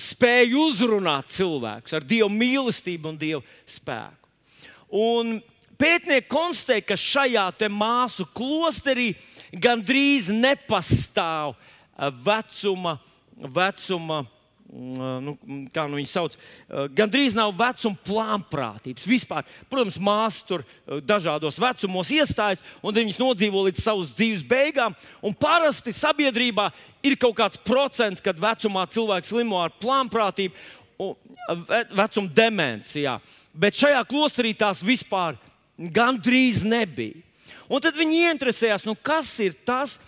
[0.00, 4.16] spēju uzrunāt cilvēkus ar dievu mīlestību un dievu spēku.
[4.90, 5.36] Un
[5.78, 9.12] pētnieki konstatēja, ka šajā māsu klosterī
[9.52, 11.56] gandrīz nepastāv
[12.24, 12.98] vecuma,
[13.36, 14.24] vecuma
[14.70, 15.34] nu,
[15.74, 16.36] kā nu viņi sauc,
[16.96, 19.06] gandrīz nav vecuma plānprātības.
[19.08, 20.64] Vispār, protams, māsas tur
[21.06, 24.94] dažādos vecumos iestājas, un viņas nodzīvo līdz savas dzīves beigām.
[25.40, 26.70] Parasti sabiedrībā
[27.06, 30.54] ir kaut kāds procents, kad vecumā cilvēks slimo ar plānprātību,
[31.96, 33.18] vecuma demencijā.
[33.56, 35.38] Bet šajā klosterī tās vispār
[35.80, 37.24] gandrīz nebija.
[37.70, 40.00] Un tad viņi interesējās, nu, kas ir tas,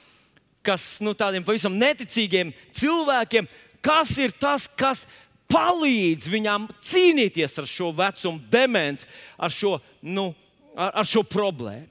[0.66, 3.46] kas nu, tādiem pavisam neticīgiem cilvēkiem,
[3.84, 5.04] kas ir tas, kas
[5.52, 9.06] palīdz viņām cīnīties ar šo vecumu demenci,
[9.38, 10.32] ar šo, nu,
[10.74, 11.86] ar, ar šo problēmu.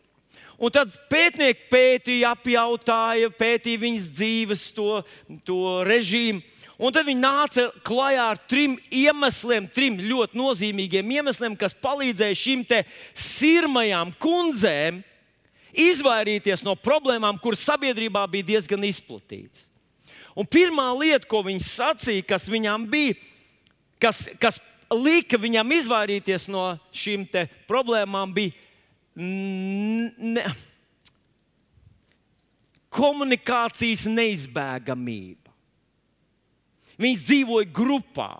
[0.61, 4.99] Un tad pētnieki pētīja, apjautāja, pētīja viņas dzīves, to,
[5.47, 6.43] to režīmu.
[6.81, 12.65] Un tad viņi nāca klajā ar trim iemesliem, trim ļoti nozīmīgiem iemesliem, kas palīdzēja šīm
[13.13, 15.01] sirmajām kundzēm
[15.73, 19.69] izvairīties no problēmām, kuras sabiedrībā bija diezgan izplatītas.
[20.35, 23.15] Un pirmā lieta, ko viņi sacīja, kas viņām bija,
[23.99, 24.59] kas, kas
[24.91, 27.27] lika viņam izvairīties no šīm
[27.67, 28.55] problēmām, bija
[29.15, 30.45] ne,
[32.91, 35.51] komunikācijas neizbēgamība.
[37.01, 38.31] Viņas dzīvoja grupā.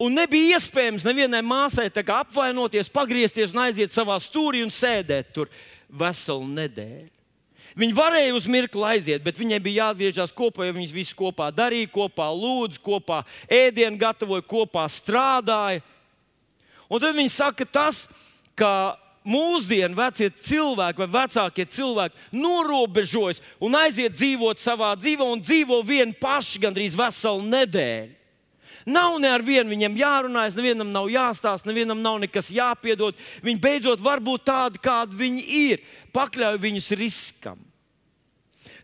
[0.00, 5.50] Un nebija iespējams nevienai māsai apvainoties, pagriezties un aiziet savā stūrī un sēdēt tur
[5.92, 7.10] veselu nedēļu.
[7.78, 11.90] Viņi varēja uz mirkli aiziet, bet viņiem bija jāatgriežas kopā, jo viņas visi kopā darīja,
[11.92, 15.84] kopā lūdza, kopā ēdienu gatavoja, kopā strādāja.
[16.90, 18.08] Un tad viņi saka, tas,
[18.58, 25.82] ka mūsdienu vecie cilvēki vai vecākie cilvēki norobežojas un aiziet dzīvot savā dzīvē un dzīvo
[25.86, 28.19] vieni paši gandrīz veselu nedēļu.
[28.88, 33.18] Nav ne ar vienu viņam jārunājas, nevienam nav jāstāsta, nevienam nav nekas jāpiedod.
[33.44, 35.84] Viņi beidzot var būt tādi, kādi viņi ir.
[36.16, 37.60] Pakļauj viņus riskam.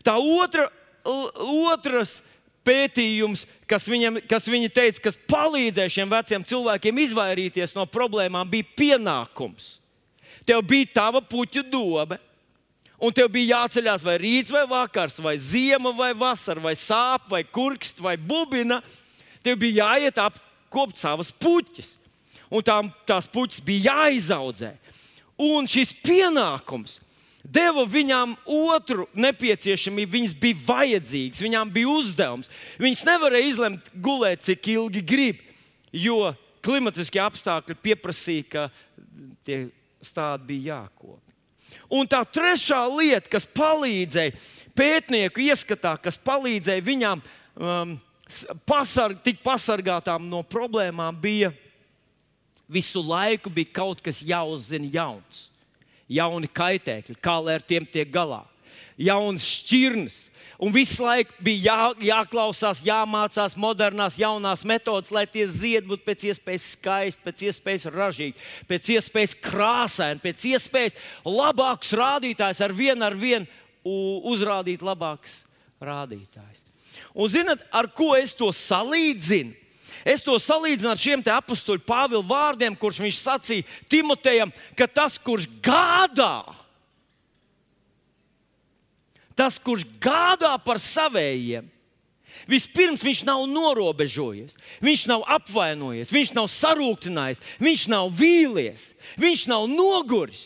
[0.05, 0.67] Tā otra,
[1.03, 2.21] otrs
[2.67, 8.67] pētījums, kas, viņam, kas viņa teica, kas palīdzēja šiem veciem cilvēkiem izvairīties no problēmām, bija
[8.77, 9.77] pienākums.
[10.47, 12.19] Tev bija tava puķu dobe.
[12.97, 17.43] Un tev bija jāceļās vai rīts, vai vakars, vai ziema, vai vasara, vai sāp, vai
[17.45, 18.79] kurkst, vai bubina.
[19.47, 21.93] Tev bija jāiet apkopt savas puķis.
[22.51, 24.73] Un tām, tās puķis bija jāizaudzē.
[25.39, 26.97] Un šis pienākums
[27.47, 30.11] deva viņām otru nepieciešamību.
[30.17, 32.51] Viņas bija vajadzīgas, viņām bija uzdevums.
[32.81, 35.39] Viņas nevarēja izlemt, gulēt, cik ilgi grib,
[35.95, 36.33] jo
[36.65, 38.65] klimatiskie apstākļi pieprasīja, ka
[39.47, 39.61] tie
[40.03, 41.21] stādi bija jākop.
[41.87, 44.35] Un tā trešā lieta, kas palīdzēja
[44.75, 47.95] pētnieku ieskatā, kas palīdzēja viņām um,
[48.67, 51.51] pasarg, tikt pasargātām no problēmām, bija
[52.67, 55.47] visu laiku bija kaut kas jāuzzina jauns.
[56.07, 58.45] Jauni kaitēkļi, kā lai ar tiem tiek galā,
[58.95, 65.85] jaunas šķirnes, Un visu laiku bija jā, jāklausās, jāmācās modernās, jaunās metodes, lai tie ziedi
[65.85, 70.97] būtu pēc iespējas skaisti, pēc iespējas ražīgi, pēc iespējas krāsaini, pēc iespējas
[71.29, 73.45] labāks rādītājs, ar vienu ar vienu
[74.33, 75.43] uzrādīt labāks
[75.77, 76.65] rādītājs.
[77.15, 79.55] Un zinat, ar ko es to salīdzinu?
[80.07, 85.49] Es to salīdzinu ar šiem apakstuļu Pāvila vārdiem, kurus viņš sacīja Timotejam, ka tas, kurš
[85.63, 86.45] gādā,
[89.35, 91.67] tas, kurš gādā par savējiem,
[92.47, 94.55] vispirms viņš nav norobežojies,
[94.85, 100.45] viņš nav apvainojies, viņš nav sarūktinājies, viņš nav vīlies, viņš nav noguris.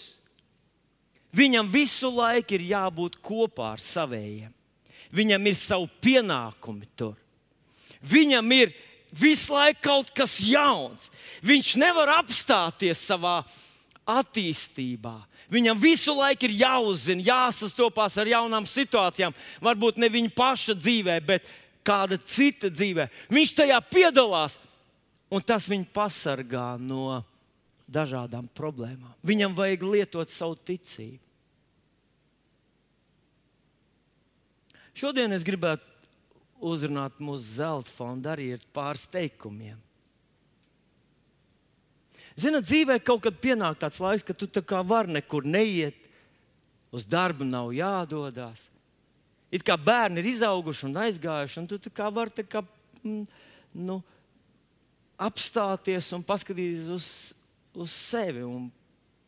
[1.31, 4.51] Viņam visu laiku ir jābūt kopā ar savējiem.
[5.11, 7.17] Viņam ir savi pienākumi tur.
[8.01, 8.71] Viņam ir
[9.11, 11.09] visu laiku kaut kas jauns.
[11.43, 13.41] Viņš nevar apstāties savā
[14.07, 15.17] attīstībā.
[15.51, 19.35] Viņam visu laiku ir jāuzzina, jāsastopās ar jaunām situācijām.
[19.63, 21.49] Varbūt ne viņa paša dzīvē, bet
[21.83, 23.09] kāda cita dzīvē.
[23.31, 24.55] Viņš tajā piedalās,
[25.31, 27.19] un tas viņu pasargā no
[27.91, 29.11] dažādām problēmām.
[29.27, 31.19] Viņam vajag lietot savu ticību.
[34.97, 35.87] Šodien es gribētu
[36.61, 39.79] uzrunāt mūsu zelta fondu arī ar pāris teikumiem.
[42.39, 45.97] Zināt, dzīvē kaut kad pienāk tāds laiks, ka tu tā vari nekur neiet,
[46.91, 48.67] uz darbu nav jādodas.
[49.51, 52.63] It kā bērni ir izauguši un aizgājuši, un tu kā vari tā kā,
[53.03, 53.25] mm,
[53.83, 53.97] nu,
[55.19, 57.07] apstāties un paskatīties uz,
[57.75, 58.69] uz sevi un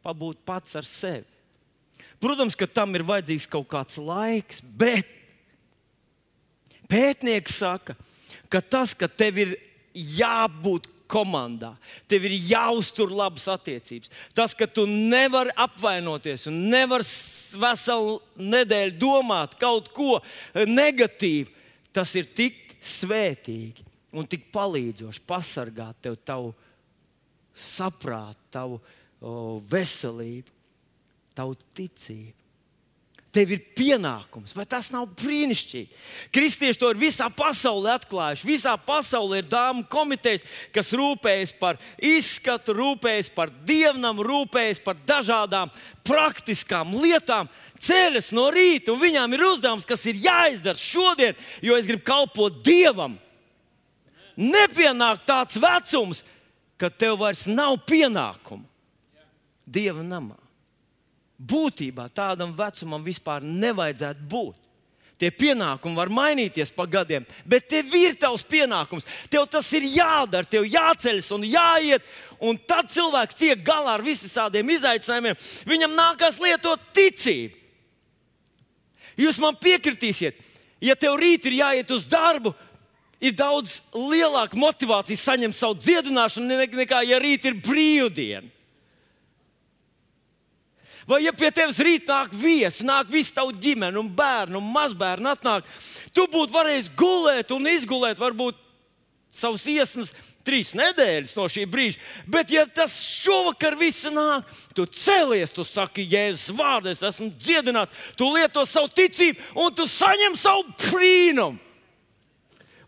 [0.04, 1.28] pabūt pats ar sevi.
[2.24, 5.23] Protams, ka tam ir vajadzīgs kaut kāds laiks, bet
[6.90, 7.96] pētnieks saka,
[8.52, 9.56] ka tas, ka tev ir
[9.94, 11.74] jābūt komandā.
[12.10, 14.12] Tev ir jāuztur labas attiecības.
[14.36, 17.06] Tas, ka tu nevari apvainoties un nevari
[17.60, 20.18] veselu nedēļu domāt kaut ko
[20.66, 21.52] negatīvu,
[21.94, 23.86] tas ir tik svētīgi
[24.18, 26.52] un tik palīdzoši pasargāt tev tavu
[27.54, 28.80] saprātu, tavu
[29.22, 30.50] o, veselību,
[31.38, 32.43] tavu ticību.
[33.34, 35.96] Tev ir pienākums, vai tas nav brīnišķīgi?
[36.36, 38.46] Kristieši to ir visā pasaulē atklājuši.
[38.46, 40.44] Visā pasaulē ir dāmas komitejas,
[40.76, 45.74] kas rūpējas par izskatu, rūpējas par dievnam, rūpējas par dažādām
[46.06, 47.50] praktiskām lietām.
[47.82, 52.62] Ceļas no rīta, un viņām ir uzdevums, kas ir jāizdara šodien, jo es gribu kalpot
[52.62, 53.18] dievam.
[54.38, 56.22] Nepienāk tāds vecums,
[56.78, 58.70] kad tev vairs nav pienākumu
[59.66, 60.43] dieva namā
[61.50, 64.60] būtībā tādam vecumam vispār nevajadzētu būt.
[65.22, 69.06] Tie pienākumi var mainīties pa gadiem, bet tev ir tavs pienākums.
[69.32, 72.08] Tev tas ir jādara, tev jāceļas un jāiet.
[72.44, 75.38] Un tad cilvēks tiek galā ar visiem izaicinājumiem.
[75.70, 77.56] Viņam nākās lietot ticību.
[79.22, 80.40] Jūs man piekritīsiet,
[80.82, 82.52] ja tev rīt ir jāiet uz darbu,
[83.24, 88.50] ir daudz lielāka motivācija saņemt savu dziedināšanu nekā ja rīt ir brīvdiena.
[91.08, 95.32] Vai ja pie tevis rīt nāk viesi, nāk viss tavs ģimene, un bērnu un mazbērnu
[95.34, 95.68] atnāk,
[96.16, 98.60] tu būtu varējis gulēt un izgulēt varbūt
[99.34, 100.14] savus iesnas
[100.46, 102.00] trīs nedēļas no šī brīža.
[102.30, 107.96] Bet, ja tas šovakar viss nāk, tu cēlies, tu saki, Jēzus vārdā, es esmu dziedināts,
[108.20, 111.60] tu lieto savu ticību un tu saņem savu brīnumu.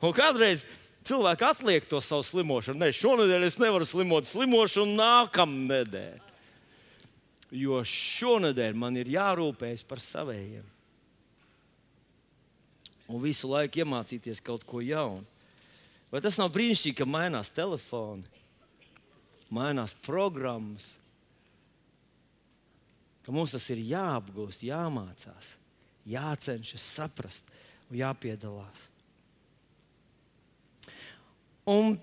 [0.06, 0.65] Un kādreiz
[1.08, 2.84] cilvēki atliek to savu slimošanu.
[2.84, 6.35] Nē, šonadēļ es nevaru slimot, slimošu nākamā nedēļa
[7.53, 10.65] jo šonadēļ man ir jārūpējas par saviem.
[13.05, 15.26] Un visu laiku iemācīties kaut ko jaunu.
[16.09, 18.24] Vai tas nav brīnišķīgi, ka mainās telefoni,
[19.53, 20.88] mainās programmas,
[23.26, 25.53] ka mums tas ir jāapgūst, jāmācās,
[26.07, 27.49] jācenšas saprast
[27.89, 28.89] un jāpiedalās.
[31.65, 31.97] Un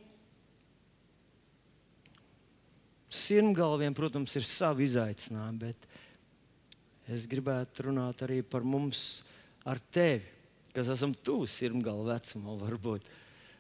[3.13, 9.21] Sirmgalviem, protams, ir savi izaicinājumi, bet es gribētu runāt arī par mums
[9.69, 10.25] ar tevi,
[10.73, 13.09] kas esam tuvu sirmgalvu vecumam, varbūt,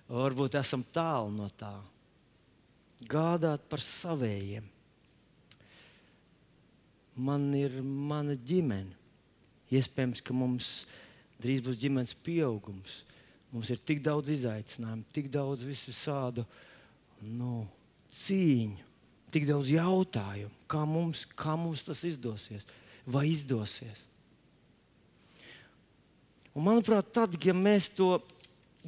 [0.08, 1.74] varbūt esam tālu no tā.
[3.08, 4.64] Gādāt par savējiem.
[7.20, 8.96] Man ir mana ģimene.
[9.72, 10.70] Iespējams, ka mums
[11.42, 13.02] drīz būs ģimenes pieaugums.
[13.52, 16.46] Mums ir tik daudz izaicinājumu, tik daudz visādu
[17.20, 17.66] nu,
[18.16, 18.91] cīņu,
[19.32, 22.66] tik daudz jautājumu, kā mums, kā mums tas izdosies,
[23.08, 24.04] vai izdosies.
[26.52, 28.18] Un, manuprāt, tad, ja mēs to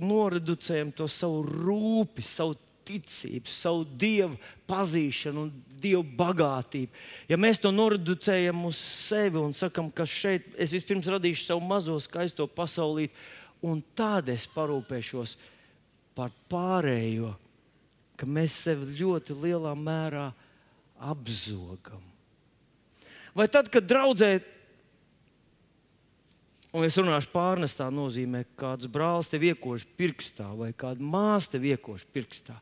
[0.00, 4.36] noreducējam, to savu rūpi, savu ticību, savu dievu
[4.68, 6.92] pazīšanu un dievu bagātību.
[7.30, 11.96] Ja mēs to noreducējam uz sevi un sakam, ka šeit es vispirms radīšu savu mazo
[12.02, 13.14] skaisto pasaulīti,
[13.64, 15.38] un tad es parūpēšos
[16.14, 17.32] par pārējo,
[18.20, 20.30] ka mēs sevi ļoti lielā mērā
[21.02, 22.02] apzogam.
[23.34, 24.36] Vai tad, kad draudzē
[26.74, 31.68] Un es runāšu pārnestā nozīmē, ka kāds brālis tev iekož pirkstā vai kāda māsa tev
[31.70, 32.56] iekož pirkstā.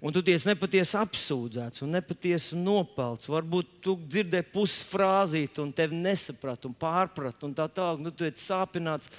[0.00, 3.28] Un tu tiec nepatiesi apsūdzēts un nepatiesi nopelts.
[3.28, 8.00] Varbūt tu dzirdēji pusi frāzīt, un tevi nesaprati un pārprati, un tā tālāk.
[8.00, 9.12] Nu, tu esi sāpināts.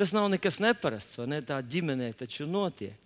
[0.00, 1.44] Tas nav nekas neparasts, vai ne?
[1.44, 2.96] Tā ģimenē taču notiek.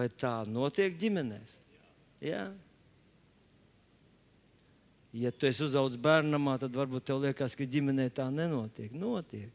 [0.00, 1.56] Vai tā notiek ģimenēs?
[2.24, 2.44] Jā.
[5.12, 5.32] Ja.
[5.34, 8.94] Tu esi uzaugusi bērnamā, tad varbūt tev liekas, ka ģimenē tā nenotiek.
[8.96, 9.50] Notiek.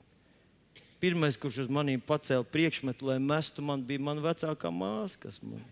[1.01, 5.63] Pirmais, kurš uz maniem pacēla priekšmetu, lai mestu, man bija mana vecākā māsa, kas man.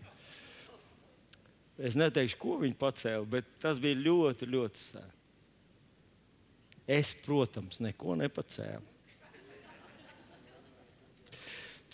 [1.78, 5.14] Es neteikšu, ko viņa pacēla, bet tas bija ļoti, ļoti sēni.
[6.98, 8.93] Es, protams, neko nepacēlu.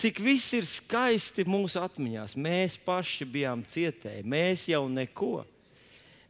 [0.00, 2.32] Cik viss ir skaisti mūsu atmiņās.
[2.40, 5.42] Mēs paši bijām cietēji, mēs jau neko.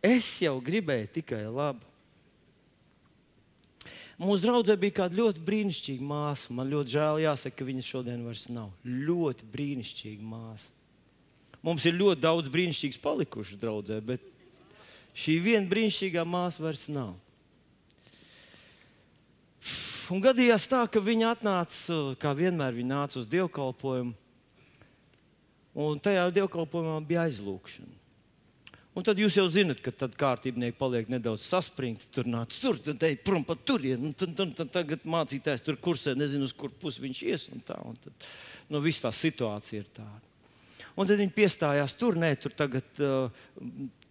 [0.02, 1.86] Es jau gribēju tikai labu.
[4.20, 6.50] Mūsu draudzē bija kāda ļoti brīnišķīga māsa.
[6.52, 8.74] Man ļoti žēl, jāsaka, ka viņas šodien vairs nav.
[8.84, 10.68] Ļoti brīnišķīga māsa.
[11.64, 14.26] Mums ir ļoti daudz brīnišķīgas palikušas draudzē, bet
[15.16, 17.14] šī viena brīnišķīgā māsa vairs nav.
[20.11, 24.16] Un gadījās tā, ka viņa atnāca, kā vienmēr, viņa nāca uz dievkalpojumu.
[25.80, 28.00] Un tajā dievkalpojumā bija aizlūgšana.
[28.90, 32.08] Un tad jūs jau zinat, ka tad kārtībnieki paliek nedaudz saspringti.
[32.11, 34.11] Tur nāc, tur te prom pa turieni.
[34.18, 37.46] Tad, tad, tad tagad mācītājs tur kursē, nezinu, uz kur pusi viņš ies.
[37.54, 38.26] Un tā, un tad,
[38.66, 40.26] nu, viss tā situācija ir tāda.
[40.98, 42.90] Un tad viņi piestājās tur, nē, tur tagad.
[42.98, 43.30] Uh,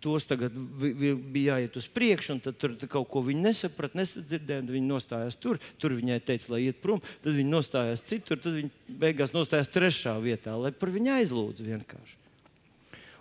[0.03, 4.67] tos tagad bija jāiet uz priekšu, un tur kaut ko viņi nesaprata, nesadzirdēja.
[4.69, 8.97] Viņi nostājās tur, tur viņai teica, lai iet prom, tad viņi nostājās citur, tad viņi
[9.01, 12.17] beigās nostājās trešā vietā, lai par viņu aizlūdzu vienkārši.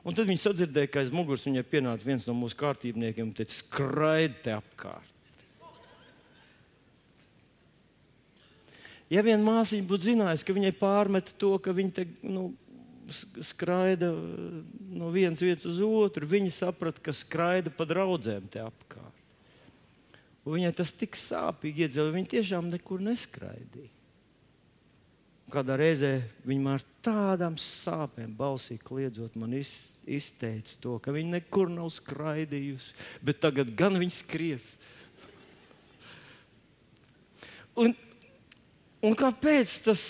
[0.07, 3.59] Un tad viņi sadzirdēja, ka aiz muguras viņai pienāca viens no mūsu kārtībniekiem un teica,
[3.59, 5.15] skraidi te apkārt.
[9.09, 12.51] Ja vien māsīca būtu zinājusi, ka viņai pārmet to, ka viņa te, nu,
[13.11, 19.15] skraida no vienas vietas uz otru, viņa saprata, ka skraida pa draudzēm te apkārt.
[20.45, 23.93] Un viņai tas tik sāpīgi iedzīvoja, viņa tiešām nekur neskraidīja.
[25.49, 26.13] Kādā reizē
[26.45, 32.97] viņa ar tādām sāpēm balsī kliedzot, man iz, izteica to, ka viņa nekur nav skraidījusi,
[33.25, 34.75] bet tagad gan viņa skries.
[37.79, 37.95] Un,
[39.05, 40.09] un kāpēc tas?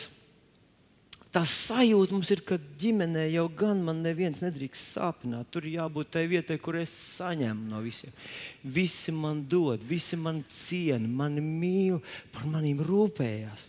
[1.28, 5.50] Tas sajūta mums ir, ka ģimenē jau gan man neviens nedrīkst sāpināt.
[5.52, 8.14] Tur jābūt tai vietai, kur es saņemu no visiem.
[8.64, 12.00] Visi man dod, visi man ciena, mani mīl,
[12.32, 13.68] par maniem rūpējās.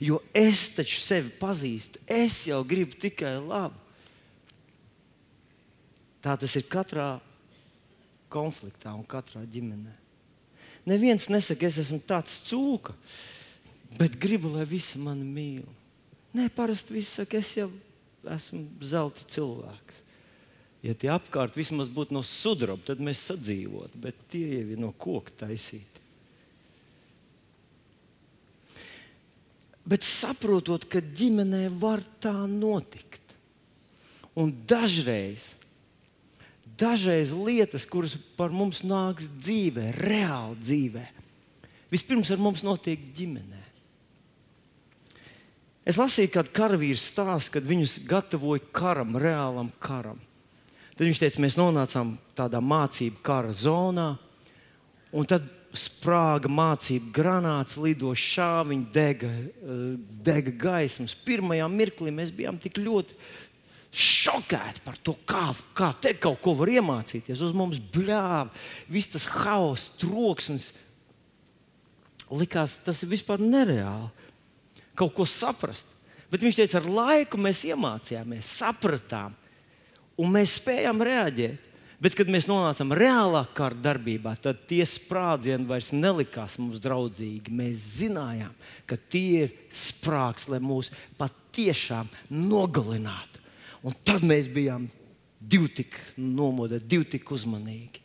[0.00, 3.82] Jo es taču sevi pazīstu, es jau gribu tikai labu.
[6.24, 7.18] Tā tas ir katrā
[8.32, 9.92] konfliktā un katrā ģimenē.
[10.88, 12.94] Neviens nesaka, es esmu tāds cūka,
[13.98, 15.66] bet gribu, lai visi mani mīl.
[16.34, 17.68] Nē, parasti viss saka, es jau
[18.26, 20.00] esmu zelta cilvēks.
[20.84, 24.90] Ja tie apkārt vismaz būtu no sudraba, tad mēs sadzīvotu, bet tie jau ir no
[24.92, 26.02] koka taisīti.
[29.84, 33.20] Bet saprotot, ka ģimenē var tā notikt.
[34.36, 35.52] Un dažreiz,
[36.80, 41.04] dažreiz lietas, kuras par mums nāks dzīvē, reāli dzīvē,
[41.92, 43.63] vispirms ar mums notiek ģimenē.
[45.84, 50.20] Es lasīju, kad karavīrs stāsta, kad viņus gatavoja karam, reālam karam.
[50.94, 54.14] Tad viņš teica, mēs nonācām tādā mācību kara zonā,
[55.12, 59.30] un tad sprāga mācība, granāts lido, šāviņi, dega,
[60.24, 61.16] dega gaismas.
[61.26, 63.18] Pirmajā mirklī mēs bijām tik ļoti
[63.94, 67.42] šokēti par to, kā, kā te kaut ko var iemācīties.
[67.42, 68.48] Uz mums bļāva,
[68.90, 70.72] viss tas haoss, troksnis.
[72.34, 74.08] Likās, tas ir vispār nereāli.
[74.98, 75.90] Kaut ko saprast.
[76.30, 79.34] Bet viņš teica, ar laiku mēs iemācījāmies, sapratām,
[80.18, 81.70] un mēs spējām reaģēt.
[82.02, 87.54] Bet, kad mēs nonācām reālā kara darbībā, tad tie sprādzieni vairs nelikās mums draudzīgi.
[87.54, 88.50] Mēs zinājām,
[88.84, 93.40] ka tie ir sprāgs, lai mūs patiešām nogalinātu.
[93.88, 94.90] Un tad mēs bijām
[95.40, 98.03] divi tik nomodēti, divi tik uzmanīgi.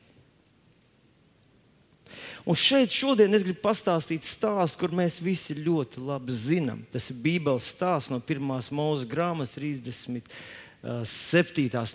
[2.47, 6.79] Un šeit šodien es gribu pastāstīt stāstu, kur mēs visi ļoti labi zinām.
[6.91, 8.39] Tas ir Bībeles stāsts no 1.
[8.75, 10.23] mūža grāmatas 37.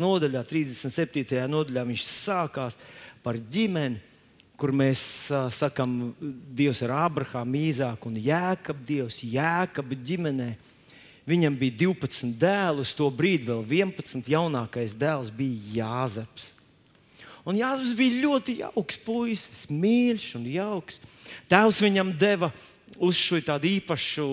[0.04, 0.40] nodaļā.
[0.50, 1.48] 37.
[1.48, 2.74] nodaļā viņš sākās
[3.24, 3.98] par ģimeni,
[4.60, 5.00] kur mēs
[5.32, 6.14] uh, sakām,
[6.54, 10.54] Dievs ir Abrahāms, Īzāks un Jēkabs, Dievs Jēkabs ģimenei.
[11.24, 14.28] Viņam bija 12 dēli, uz to brīdi vēl 11.
[14.28, 16.50] jaunākais dēls bija Jāzeps.
[17.44, 21.00] Un Jāzeps bija ļoti jauks puisis, mīļš un jauks.
[21.50, 22.48] Tēvs viņam deva
[23.02, 24.26] uz šo tādu īpašu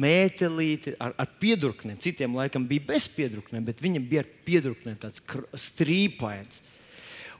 [0.00, 1.98] mētelīti ar, ar piedurknēm.
[2.00, 5.20] Citiem laikam bija bez piedurknēm, bet viņam bija ar piedurknēm tāds
[5.66, 6.62] strīpains.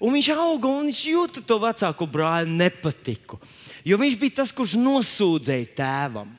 [0.04, 3.38] Un viņš auga un viņš jūta to vecāko brāli nepatiku.
[3.86, 6.34] Jo viņš bija tas, kurš nosūdzēja tēvam.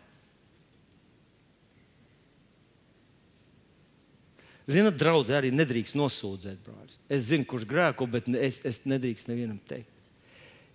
[4.66, 6.98] Zinat, draugs arī nedrīkst nosūdzēt brāļus.
[7.12, 9.92] Es zinu, kurš grēko, bet es, es nedrīkstu nevienam teikt.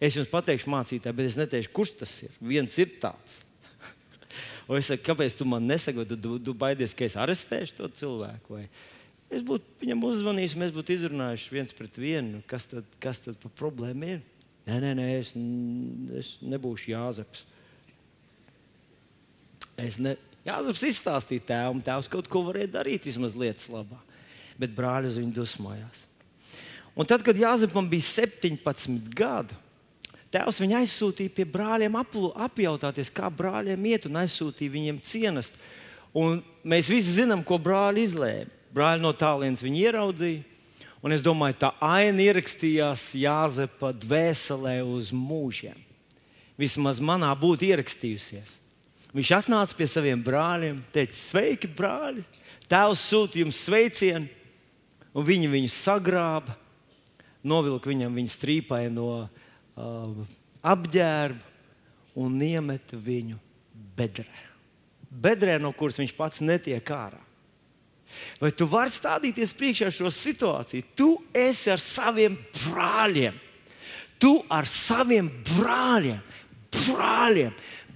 [0.01, 2.37] Es jums pateikšu, mācītāji, bet es neteikšu, kurš tas ir.
[2.53, 3.41] Viens ir tāds.
[4.71, 7.91] Un es saku, kāpēc tu man nesaki, tu, tu, tu baidies, ka es arestēšu to
[7.99, 8.61] cilvēku?
[8.61, 8.69] Vai
[9.31, 13.53] es būtu viņam uzvanījis, mēs būtu izrunājuši viens pret vienu, kas tad, kas tad par
[13.59, 14.23] problēmu ir.
[14.71, 15.35] Nē, nē, nē es,
[16.19, 17.45] es nebūšu Jāzeps.
[19.81, 20.15] Es ne,
[20.47, 23.99] Jāzeps izstāstīja tēvam, tēvs kaut ko varēja darīt vismaz lietas labā.
[24.61, 26.07] Bet brāļi uz viņu dusmojās.
[26.97, 29.57] Un tad, kad Jāzepam bija 17 gadi,
[30.33, 35.61] tēvs viņu aizsūtīja pie brāļiem aplu, apjautāties, kā brāļiem iet, un aizsūtīja viņiem cienest.
[36.17, 38.57] Un mēs visi zinām, ko brāļi izlēma.
[38.75, 40.47] Brāļi no tālienes viņu ieraudzīja.
[41.01, 45.79] Un es domāju, tā aina ierakstījās Jāzepa dvēselē uz mūžiem.
[46.61, 48.59] Vismaz manā būtu ierakstījusies.
[49.11, 52.23] Viņš atnāca pie saviem brāļiem, teica, sveiki, brāļi!
[52.71, 54.29] Tēvs sūta jums sveicienu,
[55.11, 56.55] un viņi viņu sagrāba,
[57.43, 60.21] novilka viņam viņa strīpai no uh,
[60.63, 63.41] apģērba un iemeta viņu
[63.99, 64.47] bedrē.
[65.11, 67.19] Bedrē, no kuras viņš pats netiek ārā.
[68.39, 70.87] Vai tu vari stādīties priekšā šo situāciju?
[70.99, 73.35] Tu esi ar saviem brāļiem.
[74.21, 76.19] Tu ar saviem brāļiem,
[76.75, 77.55] brāļiem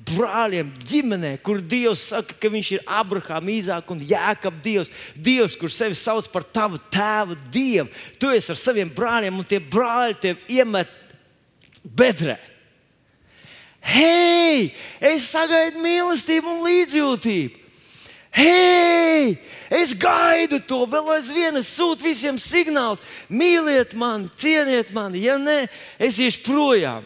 [0.08, 4.92] brāļiem, ģimenē, kur Dievs saka, ka Viņš ir Abrahāms, Īzāks un Jēkabs Dievs.
[5.16, 7.90] Dievs, kurš sevi sauc par tavu tēvu, Dievu.
[8.20, 10.90] Tu esi ar saviem brāļiem, un tie brāļi tev iemet
[11.84, 12.38] bedrē.
[13.84, 17.60] Hei, es sagaidu mīlestību un līdzjūtību.
[18.34, 19.36] Hei,
[19.70, 23.02] es gaidu to, vēl aizvien es sūtu visiem signālus.
[23.30, 25.68] Mīliet mani, cieniet mani, ja nē,
[26.02, 27.04] es iešu projām.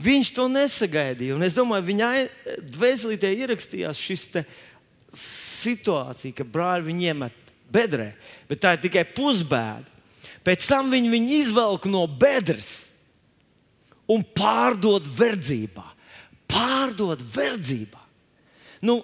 [0.00, 1.36] Viņš to nesagaidīja.
[1.36, 2.10] Un es domāju, viņa
[2.72, 4.28] dvēselītē ierakstījās šis
[5.12, 8.12] situācija, ka brāļi viņu iemet bedrē,
[8.48, 9.88] bet tā ir tikai pusbēda.
[10.42, 12.88] Pēc tam viņi viņu izvelk no bedres
[14.10, 15.84] un pārdod verdzībā.
[16.50, 18.00] Pārdod verdzībā.
[18.82, 18.98] Nu,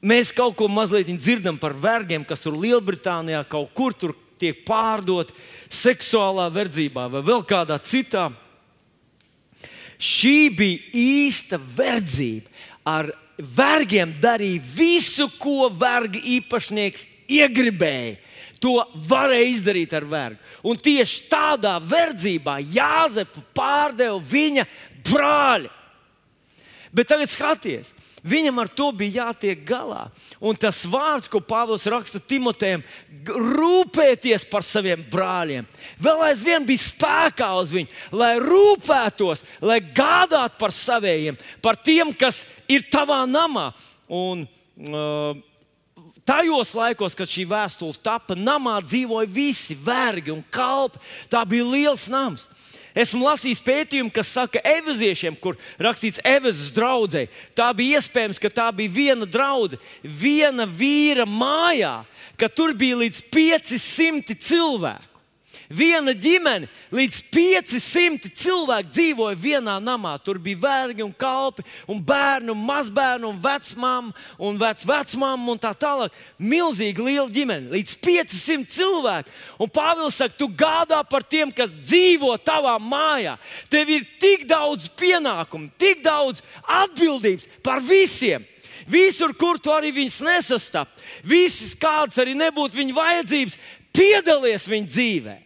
[0.00, 5.32] mēs kaut ko mazliet dzirdam par vergiem, kas tur Lielbritānijā kaut kur tur tiek pārdot
[5.72, 8.28] seksuālā verdzībā vai vēl kādā citā.
[9.98, 12.50] Šī bija īsta verdzība.
[12.86, 18.18] Ar vergiem darīja visu, ko verga īpašnieks iegribēja.
[18.58, 20.40] To varēja izdarīt ar vergu.
[20.66, 24.64] Un tieši tādā verdzībā Jāzepu pārdeva viņa
[25.06, 25.70] brāļi.
[26.94, 27.94] Bet tagad skaties,
[28.26, 30.08] Viņam ar to bija jātiek galā.
[30.40, 32.82] Un tas vārds, ko Pāvils raksta Timotejam,
[33.28, 35.66] rūpēties par saviem brāļiem,
[36.02, 42.44] vēl aizvien bija spēkā uz viņu, lai rūpētos, lai gādātu par saviem, par tiem, kas
[42.70, 43.70] ir tavā namā.
[44.08, 44.46] Un,
[44.88, 45.44] uh,
[46.28, 51.00] Tajos laikos, kad šī vēstule tapa, namā dzīvoja visi vergi un kalpi.
[51.32, 52.44] Tā bija liels nams.
[52.98, 57.26] Esmu lasījis pētījumu, kas saka, ka eviziešiem, kur rakstīts Evezes draudzē,
[57.56, 62.00] tā bija iespējams, ka tā bija viena draudzene, viena vīra mājā,
[62.40, 65.17] ka tur bija līdz 500 cilvēku.
[65.68, 66.64] Viena ģimene,
[66.96, 70.14] līdz 500 cilvēki dzīvoja vienā namā.
[70.24, 74.14] Tur bija vergi un kalpi, un bērni, un mazbērni, un vecmāmiņa,
[74.48, 76.14] un vecmāmiņa, un tā tālāk.
[76.40, 79.34] Milzīgi liela ģimene, līdz 500 cilvēki.
[79.60, 83.34] Un Pāvils saka, tu gādā par tiem, kas dzīvo tavā mājā.
[83.68, 88.46] Tev ir tik daudz pienākumu, tik daudz atbildības par visiem.
[88.88, 90.88] Visur, kur tu arī viņus nesastap,
[91.20, 93.58] visas kādas arī nebūtu viņa vajadzības,
[93.92, 95.44] piedalies viņa dzīvēm.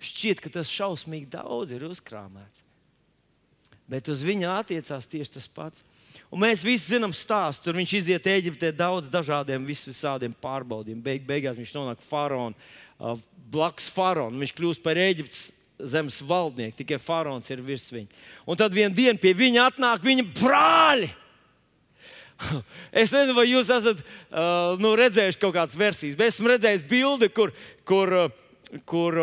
[0.00, 2.64] Šķiet, ka tas šausmīgi daudz ir uzkrāmēts.
[3.90, 5.84] Bet uz viņu attiecās tieši tas pats.
[6.30, 7.66] Un mēs visi zinām stāstu.
[7.66, 11.02] Tur viņš iziet Eģiptē daudz dažādiem visādiem pārbaudījumiem.
[11.02, 12.54] Beig, beigās viņš nonāk faraona,
[13.00, 13.18] uh,
[13.50, 14.38] blakus faraonam.
[14.40, 15.48] Viņš kļūst par Eģiptes
[15.90, 18.20] zemes valdnieku, tikai faraons ir virs viņa.
[18.46, 21.10] Un tad vienā dienā pie viņa atnāk viņa brāļi.
[23.02, 27.28] Es nezinu, vai jūs esat uh, nu, redzējuši kaut kādas versijas, bet esmu redzējis bildi,
[27.36, 27.52] kur,
[27.84, 28.30] kur uh,
[28.86, 29.16] kur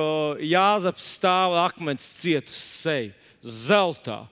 [0.44, 4.26] Jāzaps stāv akmens cietu seju, zeltā.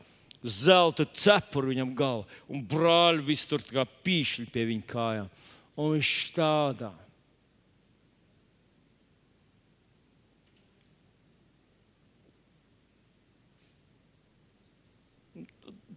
[0.46, 5.32] Zelta cepura viņam galvā, un brāļi visi tur kā pīšļi pie viņa kājām.
[5.82, 6.92] Un viņš stādā.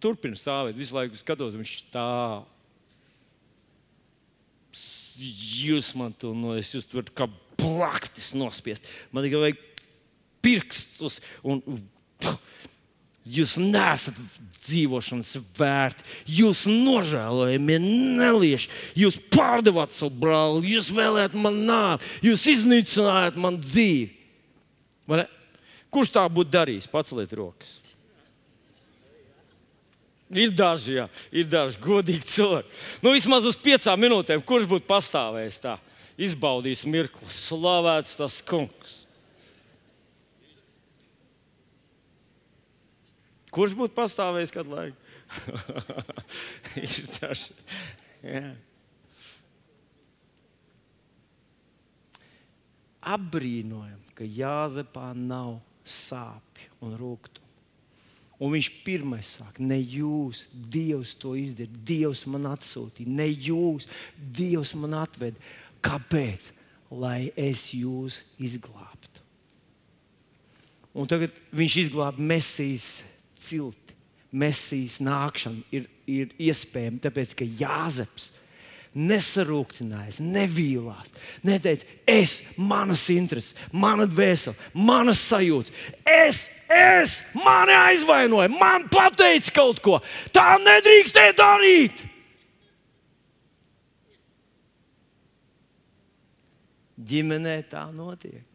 [0.01, 2.47] Turpināt stāvēt, visu laiku skatos, viņš stāv.
[5.19, 7.27] Jūs man to no es jūs varat kā
[7.59, 8.87] plaktis nospiest.
[9.11, 9.63] Man tikai vajag
[10.45, 11.63] pirkstus un.
[13.29, 14.17] Jūs neesat
[14.69, 16.05] dzīvošanas vērti,
[16.39, 17.75] jūs nožēlojami
[18.17, 24.15] nelieši, jūs pārdevāt savu brāli, jūs vēlējāt man nāvi, jūs iznīcinājāt man dzīvi.
[25.93, 26.89] Kurš tā būtu darījis?
[26.89, 27.75] Paceliet rokas.
[30.29, 32.75] Ir daži, jā, ir daži godīgi cilvēki.
[33.01, 35.77] Nu, vismaz uz piecām minūtēm, kurš būtu pastāvējis tā?
[36.19, 37.29] Izbaudīs mirkli.
[37.31, 39.03] Slavēts tas kungs.
[43.49, 44.97] Kurš būtu pastāvējis kādu laiku?
[46.83, 47.55] Ir daži.
[48.21, 48.43] Jā.
[53.09, 55.57] Apbrīnojam, ka Jāzepā nav
[55.87, 57.45] sāpju un rūkumu.
[58.39, 64.71] Un viņš pirmais sāk, ne jūs, Dievs to izdarīja, Dievs man atsūtīja, ne jūs, Dievs
[64.79, 65.35] man atveda.
[65.85, 66.51] Kāpēc?
[66.89, 69.21] Lai es jūs izglābtu.
[70.97, 73.03] Un tagad viņš izglāba Mēsīs
[73.37, 73.95] cilti.
[74.29, 78.29] Mēsīs nākšana ir, ir iespējama, tāpēc ka Jāzeps
[78.97, 81.11] nesarūktinājās, nevīlās.
[81.45, 85.73] Neteica, es, manas intereses, mana dvēsele, manas sajūtas.
[86.03, 89.99] Es, es, mani aizvainoju, man pateica kaut ko.
[90.35, 92.05] Tā nedrīkstēja darīt.
[97.09, 98.45] Ģimenē tā notiek.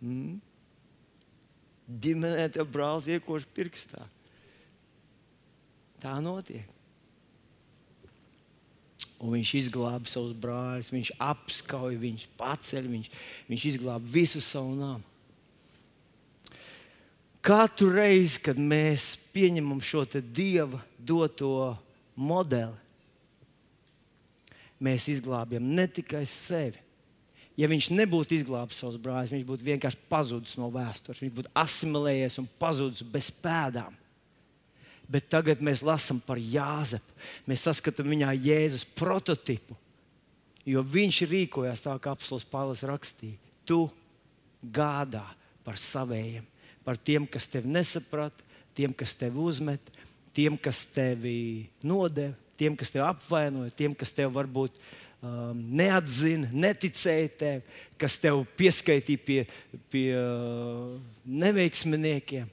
[0.00, 0.38] Mm.
[2.00, 4.04] Ģimenē tev brālis iekož pirkstā.
[6.00, 6.68] Tā notiek.
[9.20, 13.10] Un viņš izglāba savus brāļus, viņš apskauj, viņš paceļ, viņš,
[13.50, 15.04] viņš izglāba visu savu namu.
[17.44, 21.76] Katru reizi, kad mēs pieņemam šo dieva doto
[22.16, 22.76] modeli,
[24.82, 26.80] mēs izglābjam ne tikai sevi.
[27.58, 31.20] Ja viņš nebūtu izglābis savus brāļus, viņš būtu vienkārši pazudis no vēstures.
[31.20, 33.96] Viņš būtu asimilējies un pazudis bez pēdām.
[35.10, 37.16] Bet tagad mēs lasām par Jāzepu.
[37.50, 39.76] Mēs saskatām viņā Jēzus prototipu.
[40.64, 43.36] Jo viņš rīkojās tā, kā apelsīns Pāvils rakstīja.
[43.66, 43.82] Tu
[44.62, 45.24] gādā
[45.66, 46.46] par saviem,
[46.86, 49.90] par tiem, kas tevi nesaprata, tiem, kas tevi uzmet,
[50.36, 57.30] tiem, kas tevi nodeva, tiem, kas tevi apvainoja, tiem, kas tevi varbūt um, neatzina, neticēja
[57.40, 59.38] tev, kas tev pieskaitīja pie,
[59.92, 62.48] pie uh, neveiksminiekiem.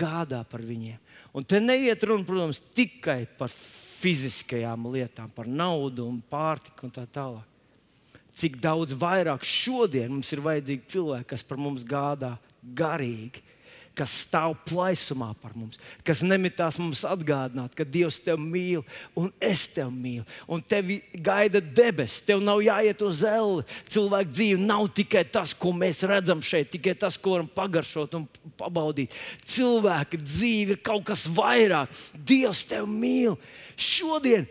[0.00, 0.98] Gādā par viņiem.
[1.34, 3.50] Un te neiet runa, protams, tikai par
[4.00, 7.46] fiziskajām lietām, par naudu un pārtiku un tā tālāk.
[8.40, 13.42] Cik daudz vairāk šodien mums ir vajadzīgi cilvēki, kas par mums gādā garīgi,
[13.98, 18.84] kas stāv plaisumā par mums, kas nemitās mums atgādināt, ka Dievs tevi mīl
[19.18, 20.26] un es tevi mīlu.
[20.50, 23.66] Un tevi gaida debesis, tev nav jāiet uz zeli.
[23.90, 28.28] Cilvēka dzīve nav tikai tas, ko mēs redzam šeit, tikai tas, ko varam pagaršot un
[28.60, 29.16] pabaudīt.
[29.44, 31.92] Cilvēka dzīve ir kaut kas vairāk.
[32.14, 33.36] Dievs tevi mīl.
[33.80, 34.48] Šodien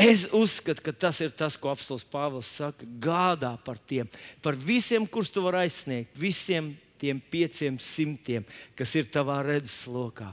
[0.00, 2.86] Es uzskatu, ka tas ir tas, ko apelsīns Pāvils saka.
[3.02, 4.08] Gādā par tiem,
[4.40, 6.70] par visiem, kurus tu vari aizsniegt, visiem
[7.00, 8.46] tiem pieciem simtiem,
[8.78, 10.30] kas ir tavā redzeslokā.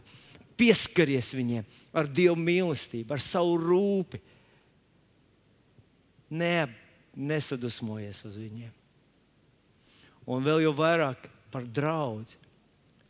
[0.57, 1.65] Pieskaries viņiem
[1.97, 4.20] ar dievu mīlestību, ar savu rūpi.
[6.38, 6.68] Ne,
[7.15, 8.74] nesadusmojies uz viņiem.
[10.28, 12.28] Un vēl jau vairāk par draugu.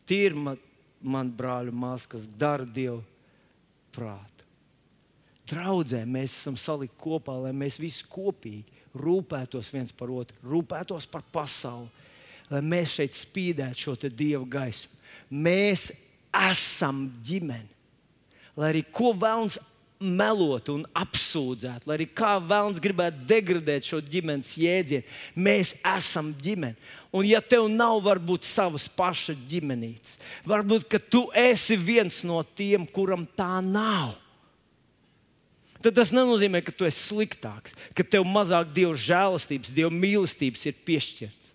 [0.08, 0.58] Tie ir man,
[1.02, 3.02] man brāļi, māsas, kas dara Dievu
[3.92, 4.46] prātu.
[5.48, 11.24] Draudzē mēs esam salikti kopā, lai mēs visi kopīgi rūpētos viens par otru, rūpētos par
[11.32, 11.88] pasauli,
[12.50, 14.94] lai mēs šeit spīdētu šo dievu gaismu.
[15.28, 15.90] Mēs
[16.34, 17.68] esam ģimene.
[18.58, 19.58] Lai arī ko vēlams
[19.98, 26.78] melot un apsūdzēt, lai arī kā vēlams gribētu degradēt šo ģimenes jēdzienu, mēs esam ģimene.
[27.10, 33.24] Un, ja tev nav varbūt savas paša ģimenītes, varbūt tu esi viens no tiem, kuram
[33.38, 34.14] tā nav.
[35.82, 40.78] Tad tas nenozīmē, ka tu esi sliktāks, ka tev mazāk dieva žēlastības, dieva mīlestības ir
[40.86, 41.54] piešķirts.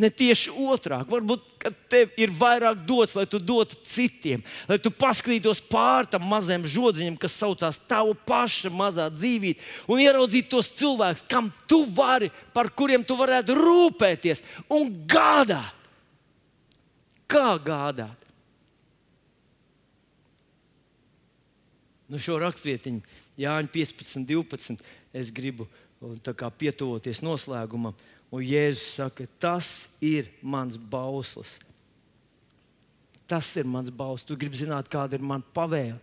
[0.00, 1.06] Ne tieši otrādi.
[1.12, 1.44] Varbūt
[1.92, 7.18] tev ir vairāk dots, lai tu dotu citiem, lai tu paskatītos pāri tam mazajam žodziņam,
[7.20, 13.06] kas saucās tava paša mazā dzīvība, un ieraudzītu tos cilvēkus, kam tu vari, par kuriem
[13.06, 15.72] tu varētu rūpēties un gādāt.
[17.30, 18.20] Kā gādāt?
[22.10, 24.82] Nu, šo rakstvietiņu Jāņa 15, 12.
[25.14, 25.66] Es gribu
[26.58, 27.96] pietuvoties noslēgumam.
[28.34, 31.54] Un Jēzus saka, tas ir mans bauslis.
[33.30, 34.26] Tas ir mans bauslis.
[34.26, 36.00] Tu gribi zināt, kāda ir mana pavēle.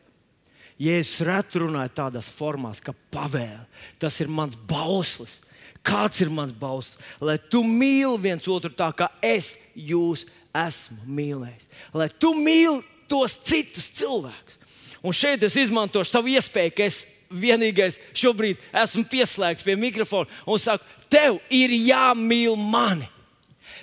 [0.81, 3.65] Jēzus reti runāja tādās formās, ka pavēle.
[3.99, 5.41] Tas ir mans bauslis.
[5.83, 6.97] Kāds ir mans bauslis?
[7.19, 10.23] Lai tu mīli viens otru tā, kā es jūs
[10.55, 11.67] esmu mīlējis.
[11.97, 12.79] Lai tu mīli
[13.11, 14.59] tos citus cilvēkus.
[15.01, 20.61] Un šeit es izmantošu savu iespēju, ka es vienīgais šobrīd esmu pieslēgts pie mikrofona un
[20.61, 23.09] saku, tev ir jāmīl mani.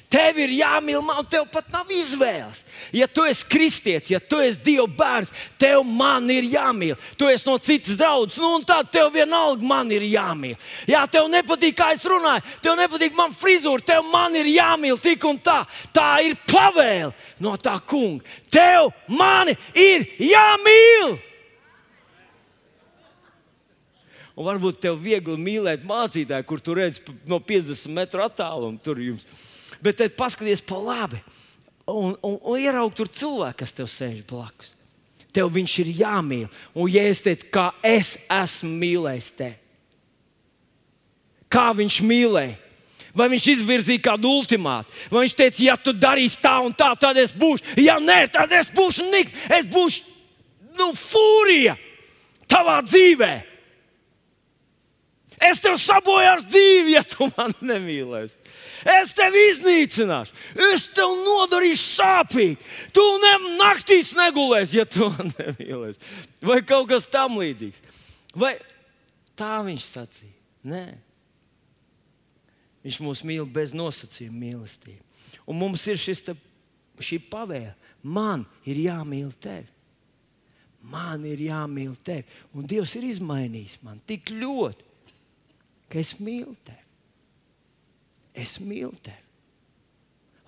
[0.08, 2.62] Tev ir jāmīl man, tev pat nav izvēles.
[2.96, 6.96] Ja tu esi kristietis, ja tu esi Dieva bērns, tev man ir jāmīl.
[7.20, 10.56] Tu esi no citas draudzes, nu, un tad tev vienalga man ir jāmīl.
[10.88, 15.28] Jā, tev nepatīk, kā es runāju, tev nepatīk man frizūra, tev man ir jāmīl tik
[15.28, 15.60] un tā.
[15.92, 17.12] Tā ir pavēle
[17.44, 18.24] no tā kunga.
[18.48, 21.18] Tev mani ir jāmīl!
[24.38, 28.22] Un varbūt tev viegli mīlēt mācītāju, kur tu redzi no 50 metru
[29.02, 29.26] jums.
[29.82, 31.18] Bet tad paskaties pa labi
[31.90, 34.74] un, un, un ieraug tur cilvēku, kas tev sēž blakus.
[35.34, 36.46] Tev viņš ir jāmīl.
[36.74, 39.58] Un, ja es teicu, kā es esmu mīlējis tevi,
[41.52, 42.56] kā viņš mīlēja,
[43.18, 47.18] vai viņš izvirzīja kādu ultimātu, vai viņš teica, ja tu darīsi tā un tā, tad
[47.18, 50.04] es būšu, ja nē, tad es būšu niks, es būšu
[50.78, 51.74] nu, fūrija
[52.50, 53.47] tavā dzīvēm.
[55.44, 58.38] Es tev sabojāšu dzīvi, ja tu man nemīlēsi.
[58.88, 60.34] Es tevi iznīcināšu,
[60.72, 62.56] es tev nodarīšu sāpīgi.
[62.94, 66.14] Tu ne naktīs negulēsi, ja tu man nemīlēsi.
[66.46, 67.84] Vai kaut kas tamlīdzīgs.
[68.38, 68.56] Vai
[69.38, 70.34] tā viņš sacīja?
[70.68, 70.86] Nē.
[72.86, 75.02] Viņš mūs mīl bez nosacījuma mīlestību.
[75.48, 76.34] Un mums ir te,
[77.02, 77.74] šī pavēle.
[78.02, 79.68] Man ir jāmīl tevi.
[80.88, 82.26] Man ir jāmīl tevi.
[82.54, 84.87] Un Dievs ir izmainījis man tik ļoti
[85.88, 86.84] ka es mīlu tevi.
[88.38, 89.24] Es mīlu tevi.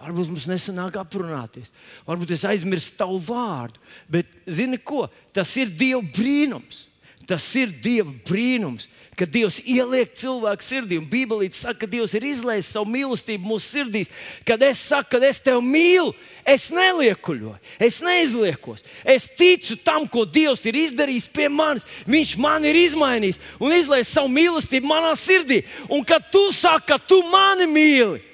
[0.00, 1.68] Varbūt mums nesanāk aprunāties,
[2.06, 5.04] varbūt es aizmirsu tavu vārdu, bet zini ko?
[5.36, 6.86] Tas ir Dieva brīnums.
[7.30, 10.96] Tas ir Dieva brīnums, ka Dievs ieliek cilvēku sirdī.
[10.98, 14.10] Un Bībelīte saka, ka Dievs ir izlaists savu mīlestību mūsu sirdīs.
[14.48, 16.14] Kad es saku, ka es tevi mīlu,
[16.48, 17.54] es neliekuļoju,
[17.86, 18.82] es neizliekos.
[19.04, 21.86] Es ticu tam, ko Dievs ir izdarījis pie manis.
[22.10, 25.62] Viņš man ir izmainījis un izlaists savu mīlestību manā sirdī.
[25.86, 28.24] Un kad tu saki, ka tu mani mīli,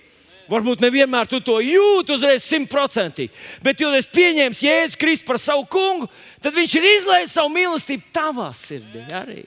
[0.47, 3.33] Varbūt nevienmēr tu to jūti uzreiz simtprocentīgi,
[3.67, 6.07] bet, jo es pieņēmu Jēzu Kristu par savu kungu,
[6.43, 9.43] tad viņš ir izlaists savu mīlestību tavā sirdī arī.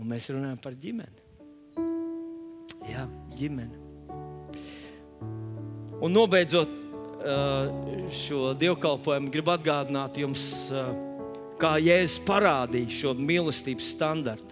[0.00, 1.20] Un mēs runājam par ģimeni.
[2.90, 3.04] Jā,
[3.38, 3.78] ģimeni.
[6.02, 6.72] Un nobeidzot
[8.10, 10.42] šo dievkalpojumu, gribu atgādināt jums,
[11.62, 14.51] kā Jēzus parādīja šo mīlestības standartu.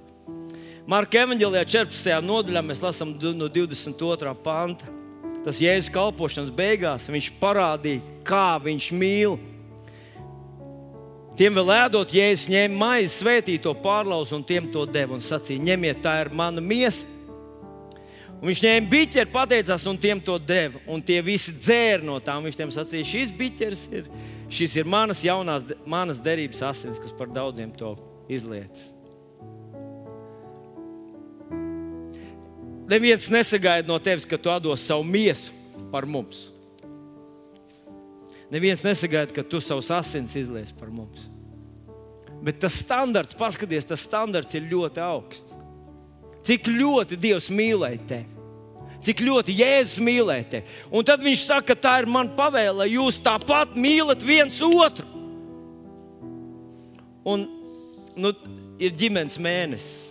[0.88, 2.14] Marka evanģēlijā 14.
[2.24, 4.32] nodaļā mēs lasām no 22.
[4.44, 4.88] panta.
[5.44, 9.38] Tas Jēzus kalpošanas beigās viņš parādīja, kā viņš mīl.
[11.36, 15.62] Tiem vēl ēdot, Jēzus ņēma maizi, svētīja to pārlauzu un tiem to deva un sacīja:
[15.70, 17.08] ņemiet, tā ir mana miesa.
[18.40, 20.80] Un viņš ņēma biķeri, pateicās un tiem to deva.
[20.88, 22.44] Un tie visi dzēra no tām.
[22.44, 24.08] Viņš tiem sacīja: šis biķeris ir,
[24.52, 27.96] šis ir manas jaunās, manas derības asins, kas par daudziem to
[28.28, 28.99] izlietas.
[32.90, 35.54] Neviens nesagaida no tevis, ka tu dos savu miesu
[35.92, 36.48] par mums.
[38.50, 41.28] Neviens nesagaida, ka tu savus asins izlies par mums.
[42.42, 45.54] Bet tas standarts, paskatieties, tas standarts ir ļoti augsts.
[46.48, 48.40] Cik ļoti Dievs mīlēja tevi
[49.04, 50.78] cik ļoti Jēzus mīlēja tevi.
[50.92, 55.06] Un tad viņš saka, ka tā ir mana pavēle, jūs tāpat mīlat viens otru.
[57.24, 57.46] Un
[58.20, 58.32] nu,
[58.80, 60.09] ir ģimenes mēnesis.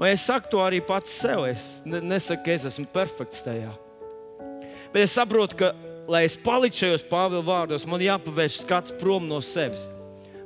[0.00, 1.44] Un es saku to arī pats sev.
[1.44, 3.74] Es nesaku, ka es esmu perfekts tajā.
[4.94, 5.74] Bet es saprotu, ka,
[6.08, 9.82] lai es paliktu šajos Pāvila vārdos, man jāpavērš skats prom no sevis.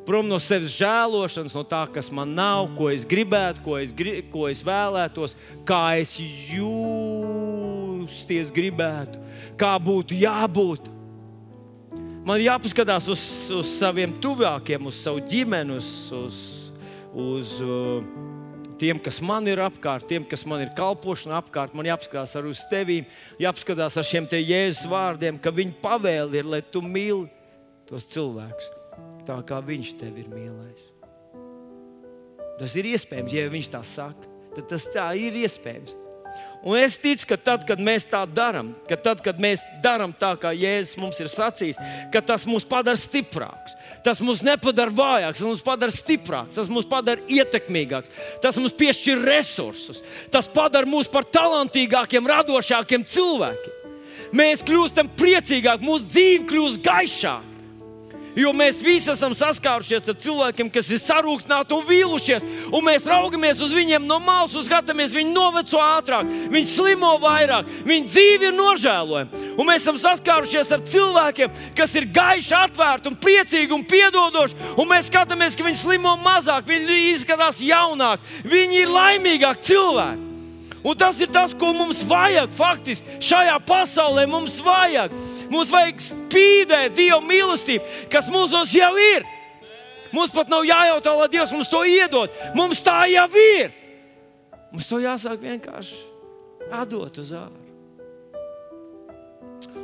[0.05, 4.23] Prom no sevis žēlošanas, no tā, kas man nav, ko es gribētu, ko es, gri
[4.29, 6.19] ko es vēlētos, kā es
[6.51, 9.19] justies gribētu,
[9.57, 10.91] kā būtu jābūt.
[12.27, 16.37] Man jāpaskatās uz, uz saviem tuvākiem, uz savu ģimeni, uz, uz,
[17.15, 18.34] uz uh,
[18.81, 21.75] tiem, kas man ir apkārt, tiem, kas man ir kalpošana apkārt.
[21.77, 23.01] Man jāpaskatās arī uz tevi,
[23.43, 27.29] jāpaskatās ar šiem jēzus vārdiem, ka viņa pavēle ir, lai tu mīli
[27.89, 28.71] tos cilvēkus
[29.25, 30.91] tā, kā viņš tevi ir mīlējis.
[32.61, 35.97] Tas ir iespējams, ja viņš tā saka, tad tas tā ir iespējams.
[36.65, 40.31] Un es ticu, ka tad, kad mēs tā darām, ka tad, kad mēs darām tā,
[40.41, 41.81] kā Jēzus mums ir sacījis,
[42.25, 43.77] tas mūs padara stiprākus.
[44.05, 49.21] Tas mūs nepadara vājākus, tas mūs padara stiprākus, tas mūs padara ietekmīgākus, tas mums piešķir
[49.29, 50.01] resursus,
[50.33, 53.81] tas padara mūs par talantīgākiem, radošākiem cilvēkiem.
[54.33, 57.54] Mēs kļūstam priecīgāki, mūsu dzīve kļūst gaišāka.
[58.35, 62.47] Jo mēs visi esam saskārušies ar cilvēkiem, kas ir sarūktināti un vīlušies.
[62.75, 67.71] Un mēs raugamies uz viņiem no malas un skatāmies, viņi noveco ātrāk, viņi slimo vairāk,
[67.87, 69.45] viņu dzīve ir nožēlojama.
[69.55, 74.61] Un mēs esam saskārušies ar cilvēkiem, kas ir gaiši, atvērti un priecīgi un piedodoši.
[74.75, 80.31] Un mēs skatāmies, ka viņi slimo mazāk, viņi izskatās jaunāk, viņi ir laimīgāki cilvēki.
[80.85, 84.27] Un tas ir tas, ko mums vajag faktiski šajā pasaulē.
[84.29, 85.15] Mums vajag,
[85.53, 89.27] mums vajag spīdēt Dieva mīlestību, kas mūsos jau ir.
[90.15, 92.33] Mums pat nav jājautā, lai Dievs mums to iedod.
[92.55, 93.27] Mums tā jau
[93.59, 93.75] ir.
[94.73, 96.01] Mums to jāsāk vienkārši
[96.75, 97.61] atdot uz ārā.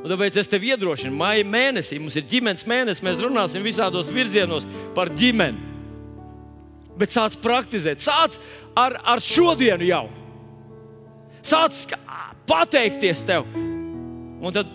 [0.00, 3.04] Un tāpēc es tevi iedrošinu, maija mēnesī mums ir ģimenes mēnesis.
[3.04, 4.64] Mēs runāsim visādos virzienos
[4.96, 5.68] par ģimeni.
[7.00, 8.38] Bet sāc praktizēt, sāc
[8.78, 10.04] ar, ar šodienu jau.
[11.44, 11.84] Sāc
[12.48, 13.46] pateikties tev.
[14.40, 14.68] Un tad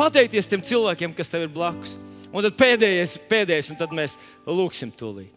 [0.00, 1.98] pateikties tiem cilvēkiem, kas tev ir blakus.
[2.30, 5.34] Un tad pēdējais, pēdējais un tad mēs lūgsim tūlīt.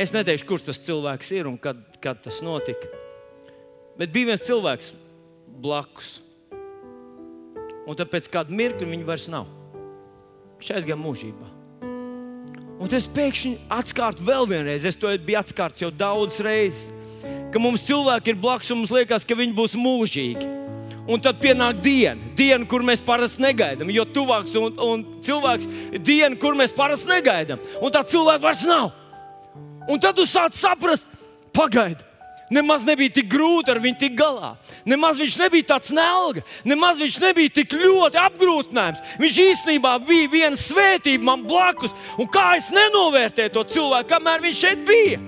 [0.00, 2.88] Es neteikšu, kurš tas cilvēks ir un kad, kad tas notika.
[3.98, 4.92] Bet bija viens cilvēks
[5.60, 6.20] blakus.
[7.88, 9.48] Un tad pēc kāda mirkļa viņa vairs nav.
[10.60, 11.50] Viņš aizgāja mūžībā.
[12.80, 14.86] Un tas pēkšņi atkārt vēl vienreiz.
[14.88, 16.99] Es to biju atkārts jau daudzas reizes.
[17.50, 20.50] Ka mums cilvēki ir blakus un mums liekas, ka viņi būs mūžīgi.
[21.10, 23.90] Un tad pienāk diena, diena, kur mēs parasti negaidām.
[23.90, 27.62] Jo tuvāks un, un cilvēks ir diena, kur mēs parasti negaidām.
[27.82, 28.92] Un tā cilvēka vairs nav.
[29.90, 31.08] Un tad tu sāc saprast,
[31.56, 32.04] pagaidi,
[32.50, 34.56] Nemaz nebija tik grūti ar viņu tikt galā.
[34.82, 39.12] Nemaz viņš nebija tāds nelga, nemaz viņš nebija tik ļoti apgrūtinājums.
[39.22, 41.94] Viņš īstenībā bija viena svētība man blakus.
[42.18, 45.20] Un kā es nenovērtēju to cilvēku, kamēr viņš šeit bija?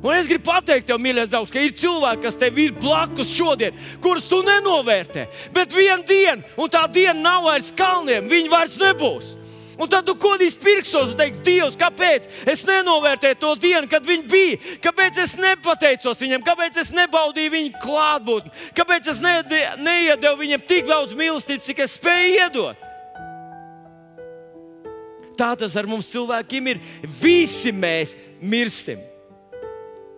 [0.00, 3.76] Un es gribu pateikt, tev, mīļais draugs, ka ir cilvēki, kas tev ir blakus šodien,
[4.00, 5.26] kurus tu nenovērtē.
[5.52, 9.34] Bet viena diena, un tā diena nav vairs kalniem, viņi vairs nebūs.
[9.80, 14.26] Un tad tu kodīs pirkstos un teiksi, Dievs, kāpēc es nenovērtēju to dienu, kad viņi
[14.28, 14.58] bija?
[14.84, 19.38] Kāpēc es nepateicos viņam, kāpēc es nebaudīju viņu klātbūtni, kāpēc es ne,
[19.80, 22.88] neiedevu viņam tik daudz mīlestības, cik es spēju iedot?
[25.40, 26.82] Tā tas ar mums cilvēkiem ir.
[27.22, 28.12] Visi mēs
[28.44, 29.09] mirstam.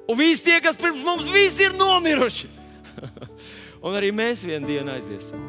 [0.09, 2.51] Un visi tie, kas pirms mums visi ir nomiruši.
[3.85, 5.49] un arī mēs vienā dienā aiziesim.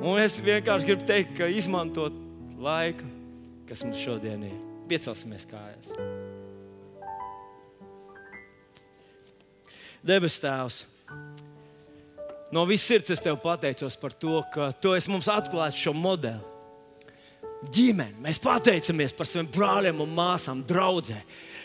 [0.00, 2.14] Un es vienkārši gribu teikt, ka izmantot
[2.60, 3.04] laiku,
[3.68, 4.56] kas mums šodien ir.
[4.90, 5.92] Piecelsimies kājās.
[10.00, 10.78] Debes Tēvs,
[12.54, 16.40] no visas sirds es tev pateicos par to, ka tu esi mums atklājis šo modeli.
[17.70, 21.20] Ģimene, mēs pateicamies par saviem brāļiem un māsām, draugiem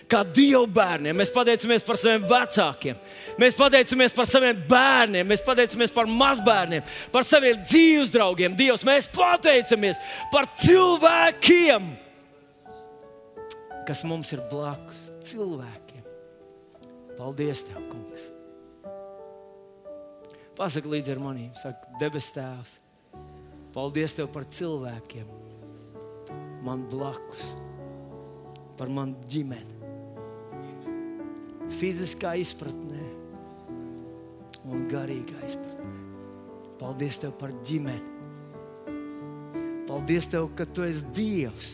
[0.09, 1.17] kā Dieva bērniem.
[1.17, 2.99] Mēs pateicamies par saviem vecākiem,
[3.41, 8.55] mēs pateicamies par saviem bērniem, mēs pateicamies par mazbērniem, par saviem dzīves draugiem.
[8.57, 9.99] Dievs, mēs pateicamies
[10.33, 11.89] par cilvēkiem,
[13.89, 15.11] kas mums ir blakus.
[15.25, 16.03] Cilvēkiem.
[17.15, 18.29] Paldies, Tev, Kungs!
[20.55, 22.77] Pasaki līdzi ar maniem, saka, debes Tēvs,
[23.75, 25.25] paldies Tev par cilvēkiem,
[26.63, 27.43] man blakus,
[28.79, 29.74] par manu ģimeni
[31.79, 33.03] fiziskā izpratnē.
[34.65, 35.91] un garīgā izpratnē.
[36.79, 38.01] Paldies Tev par ģimeni.
[39.85, 41.69] Paldies Tev, ka Tu esi Dievs,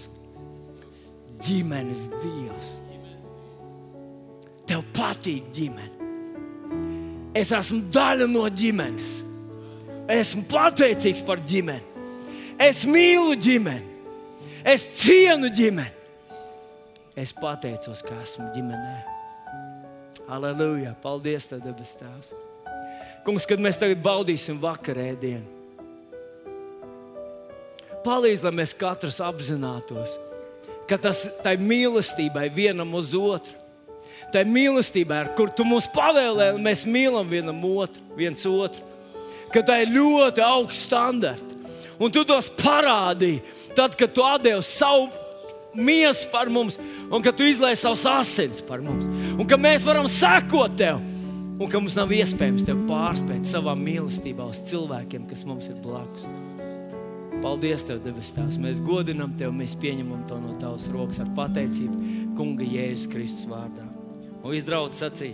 [1.42, 2.74] ģimenes Dievs.
[4.68, 6.10] Tev patīk ģimene.
[7.36, 9.14] Es esmu daļa no ģimenes.
[10.12, 11.88] Esmu pateicīgs par ģimeni.
[12.60, 13.88] Es mīlu ģimeni.
[14.68, 15.96] Es cienu ģimeni.
[17.18, 19.11] Es pateicos, ka esmu ģimenē.
[20.30, 20.94] Aleluja!
[21.02, 22.34] Paldies, Tev, debes Tēvs!
[23.26, 25.46] Kungs, kad mēs tagad baudīsim vakarēdienu,
[28.06, 30.16] palīdz, lai mēs katrs apzinātos,
[30.90, 33.54] ka tas tai mīlestībai vienam uz otru,
[34.34, 38.82] tai mīlestībai, ar kur tu mums pavēlēji, un mēs mīlam vienam otru, viens otru,
[39.54, 41.58] ka tā ir ļoti augsts standarts.
[42.02, 43.44] Un tu tos parādīji,
[43.78, 45.12] tad, kad tu devi savu
[45.78, 46.80] miesu par mums,
[47.12, 49.06] un ka tu izlaiž savus asins par mums,
[49.42, 51.02] un ka mēs varam sekot tev,
[51.58, 56.28] un ka mums nav iespējams tevi pārspēt savā mīlestībā uz cilvēkiem, kas mums ir blakus.
[57.42, 58.60] Paldies, Tev, debes Tēvs.
[58.62, 63.88] Mēs godinām Tevi, mēs pieņemam to no Tavas rokas ar pateicību Kunga Jēzus Kristus vārdā.
[64.44, 65.34] Un izdraudz sacīja,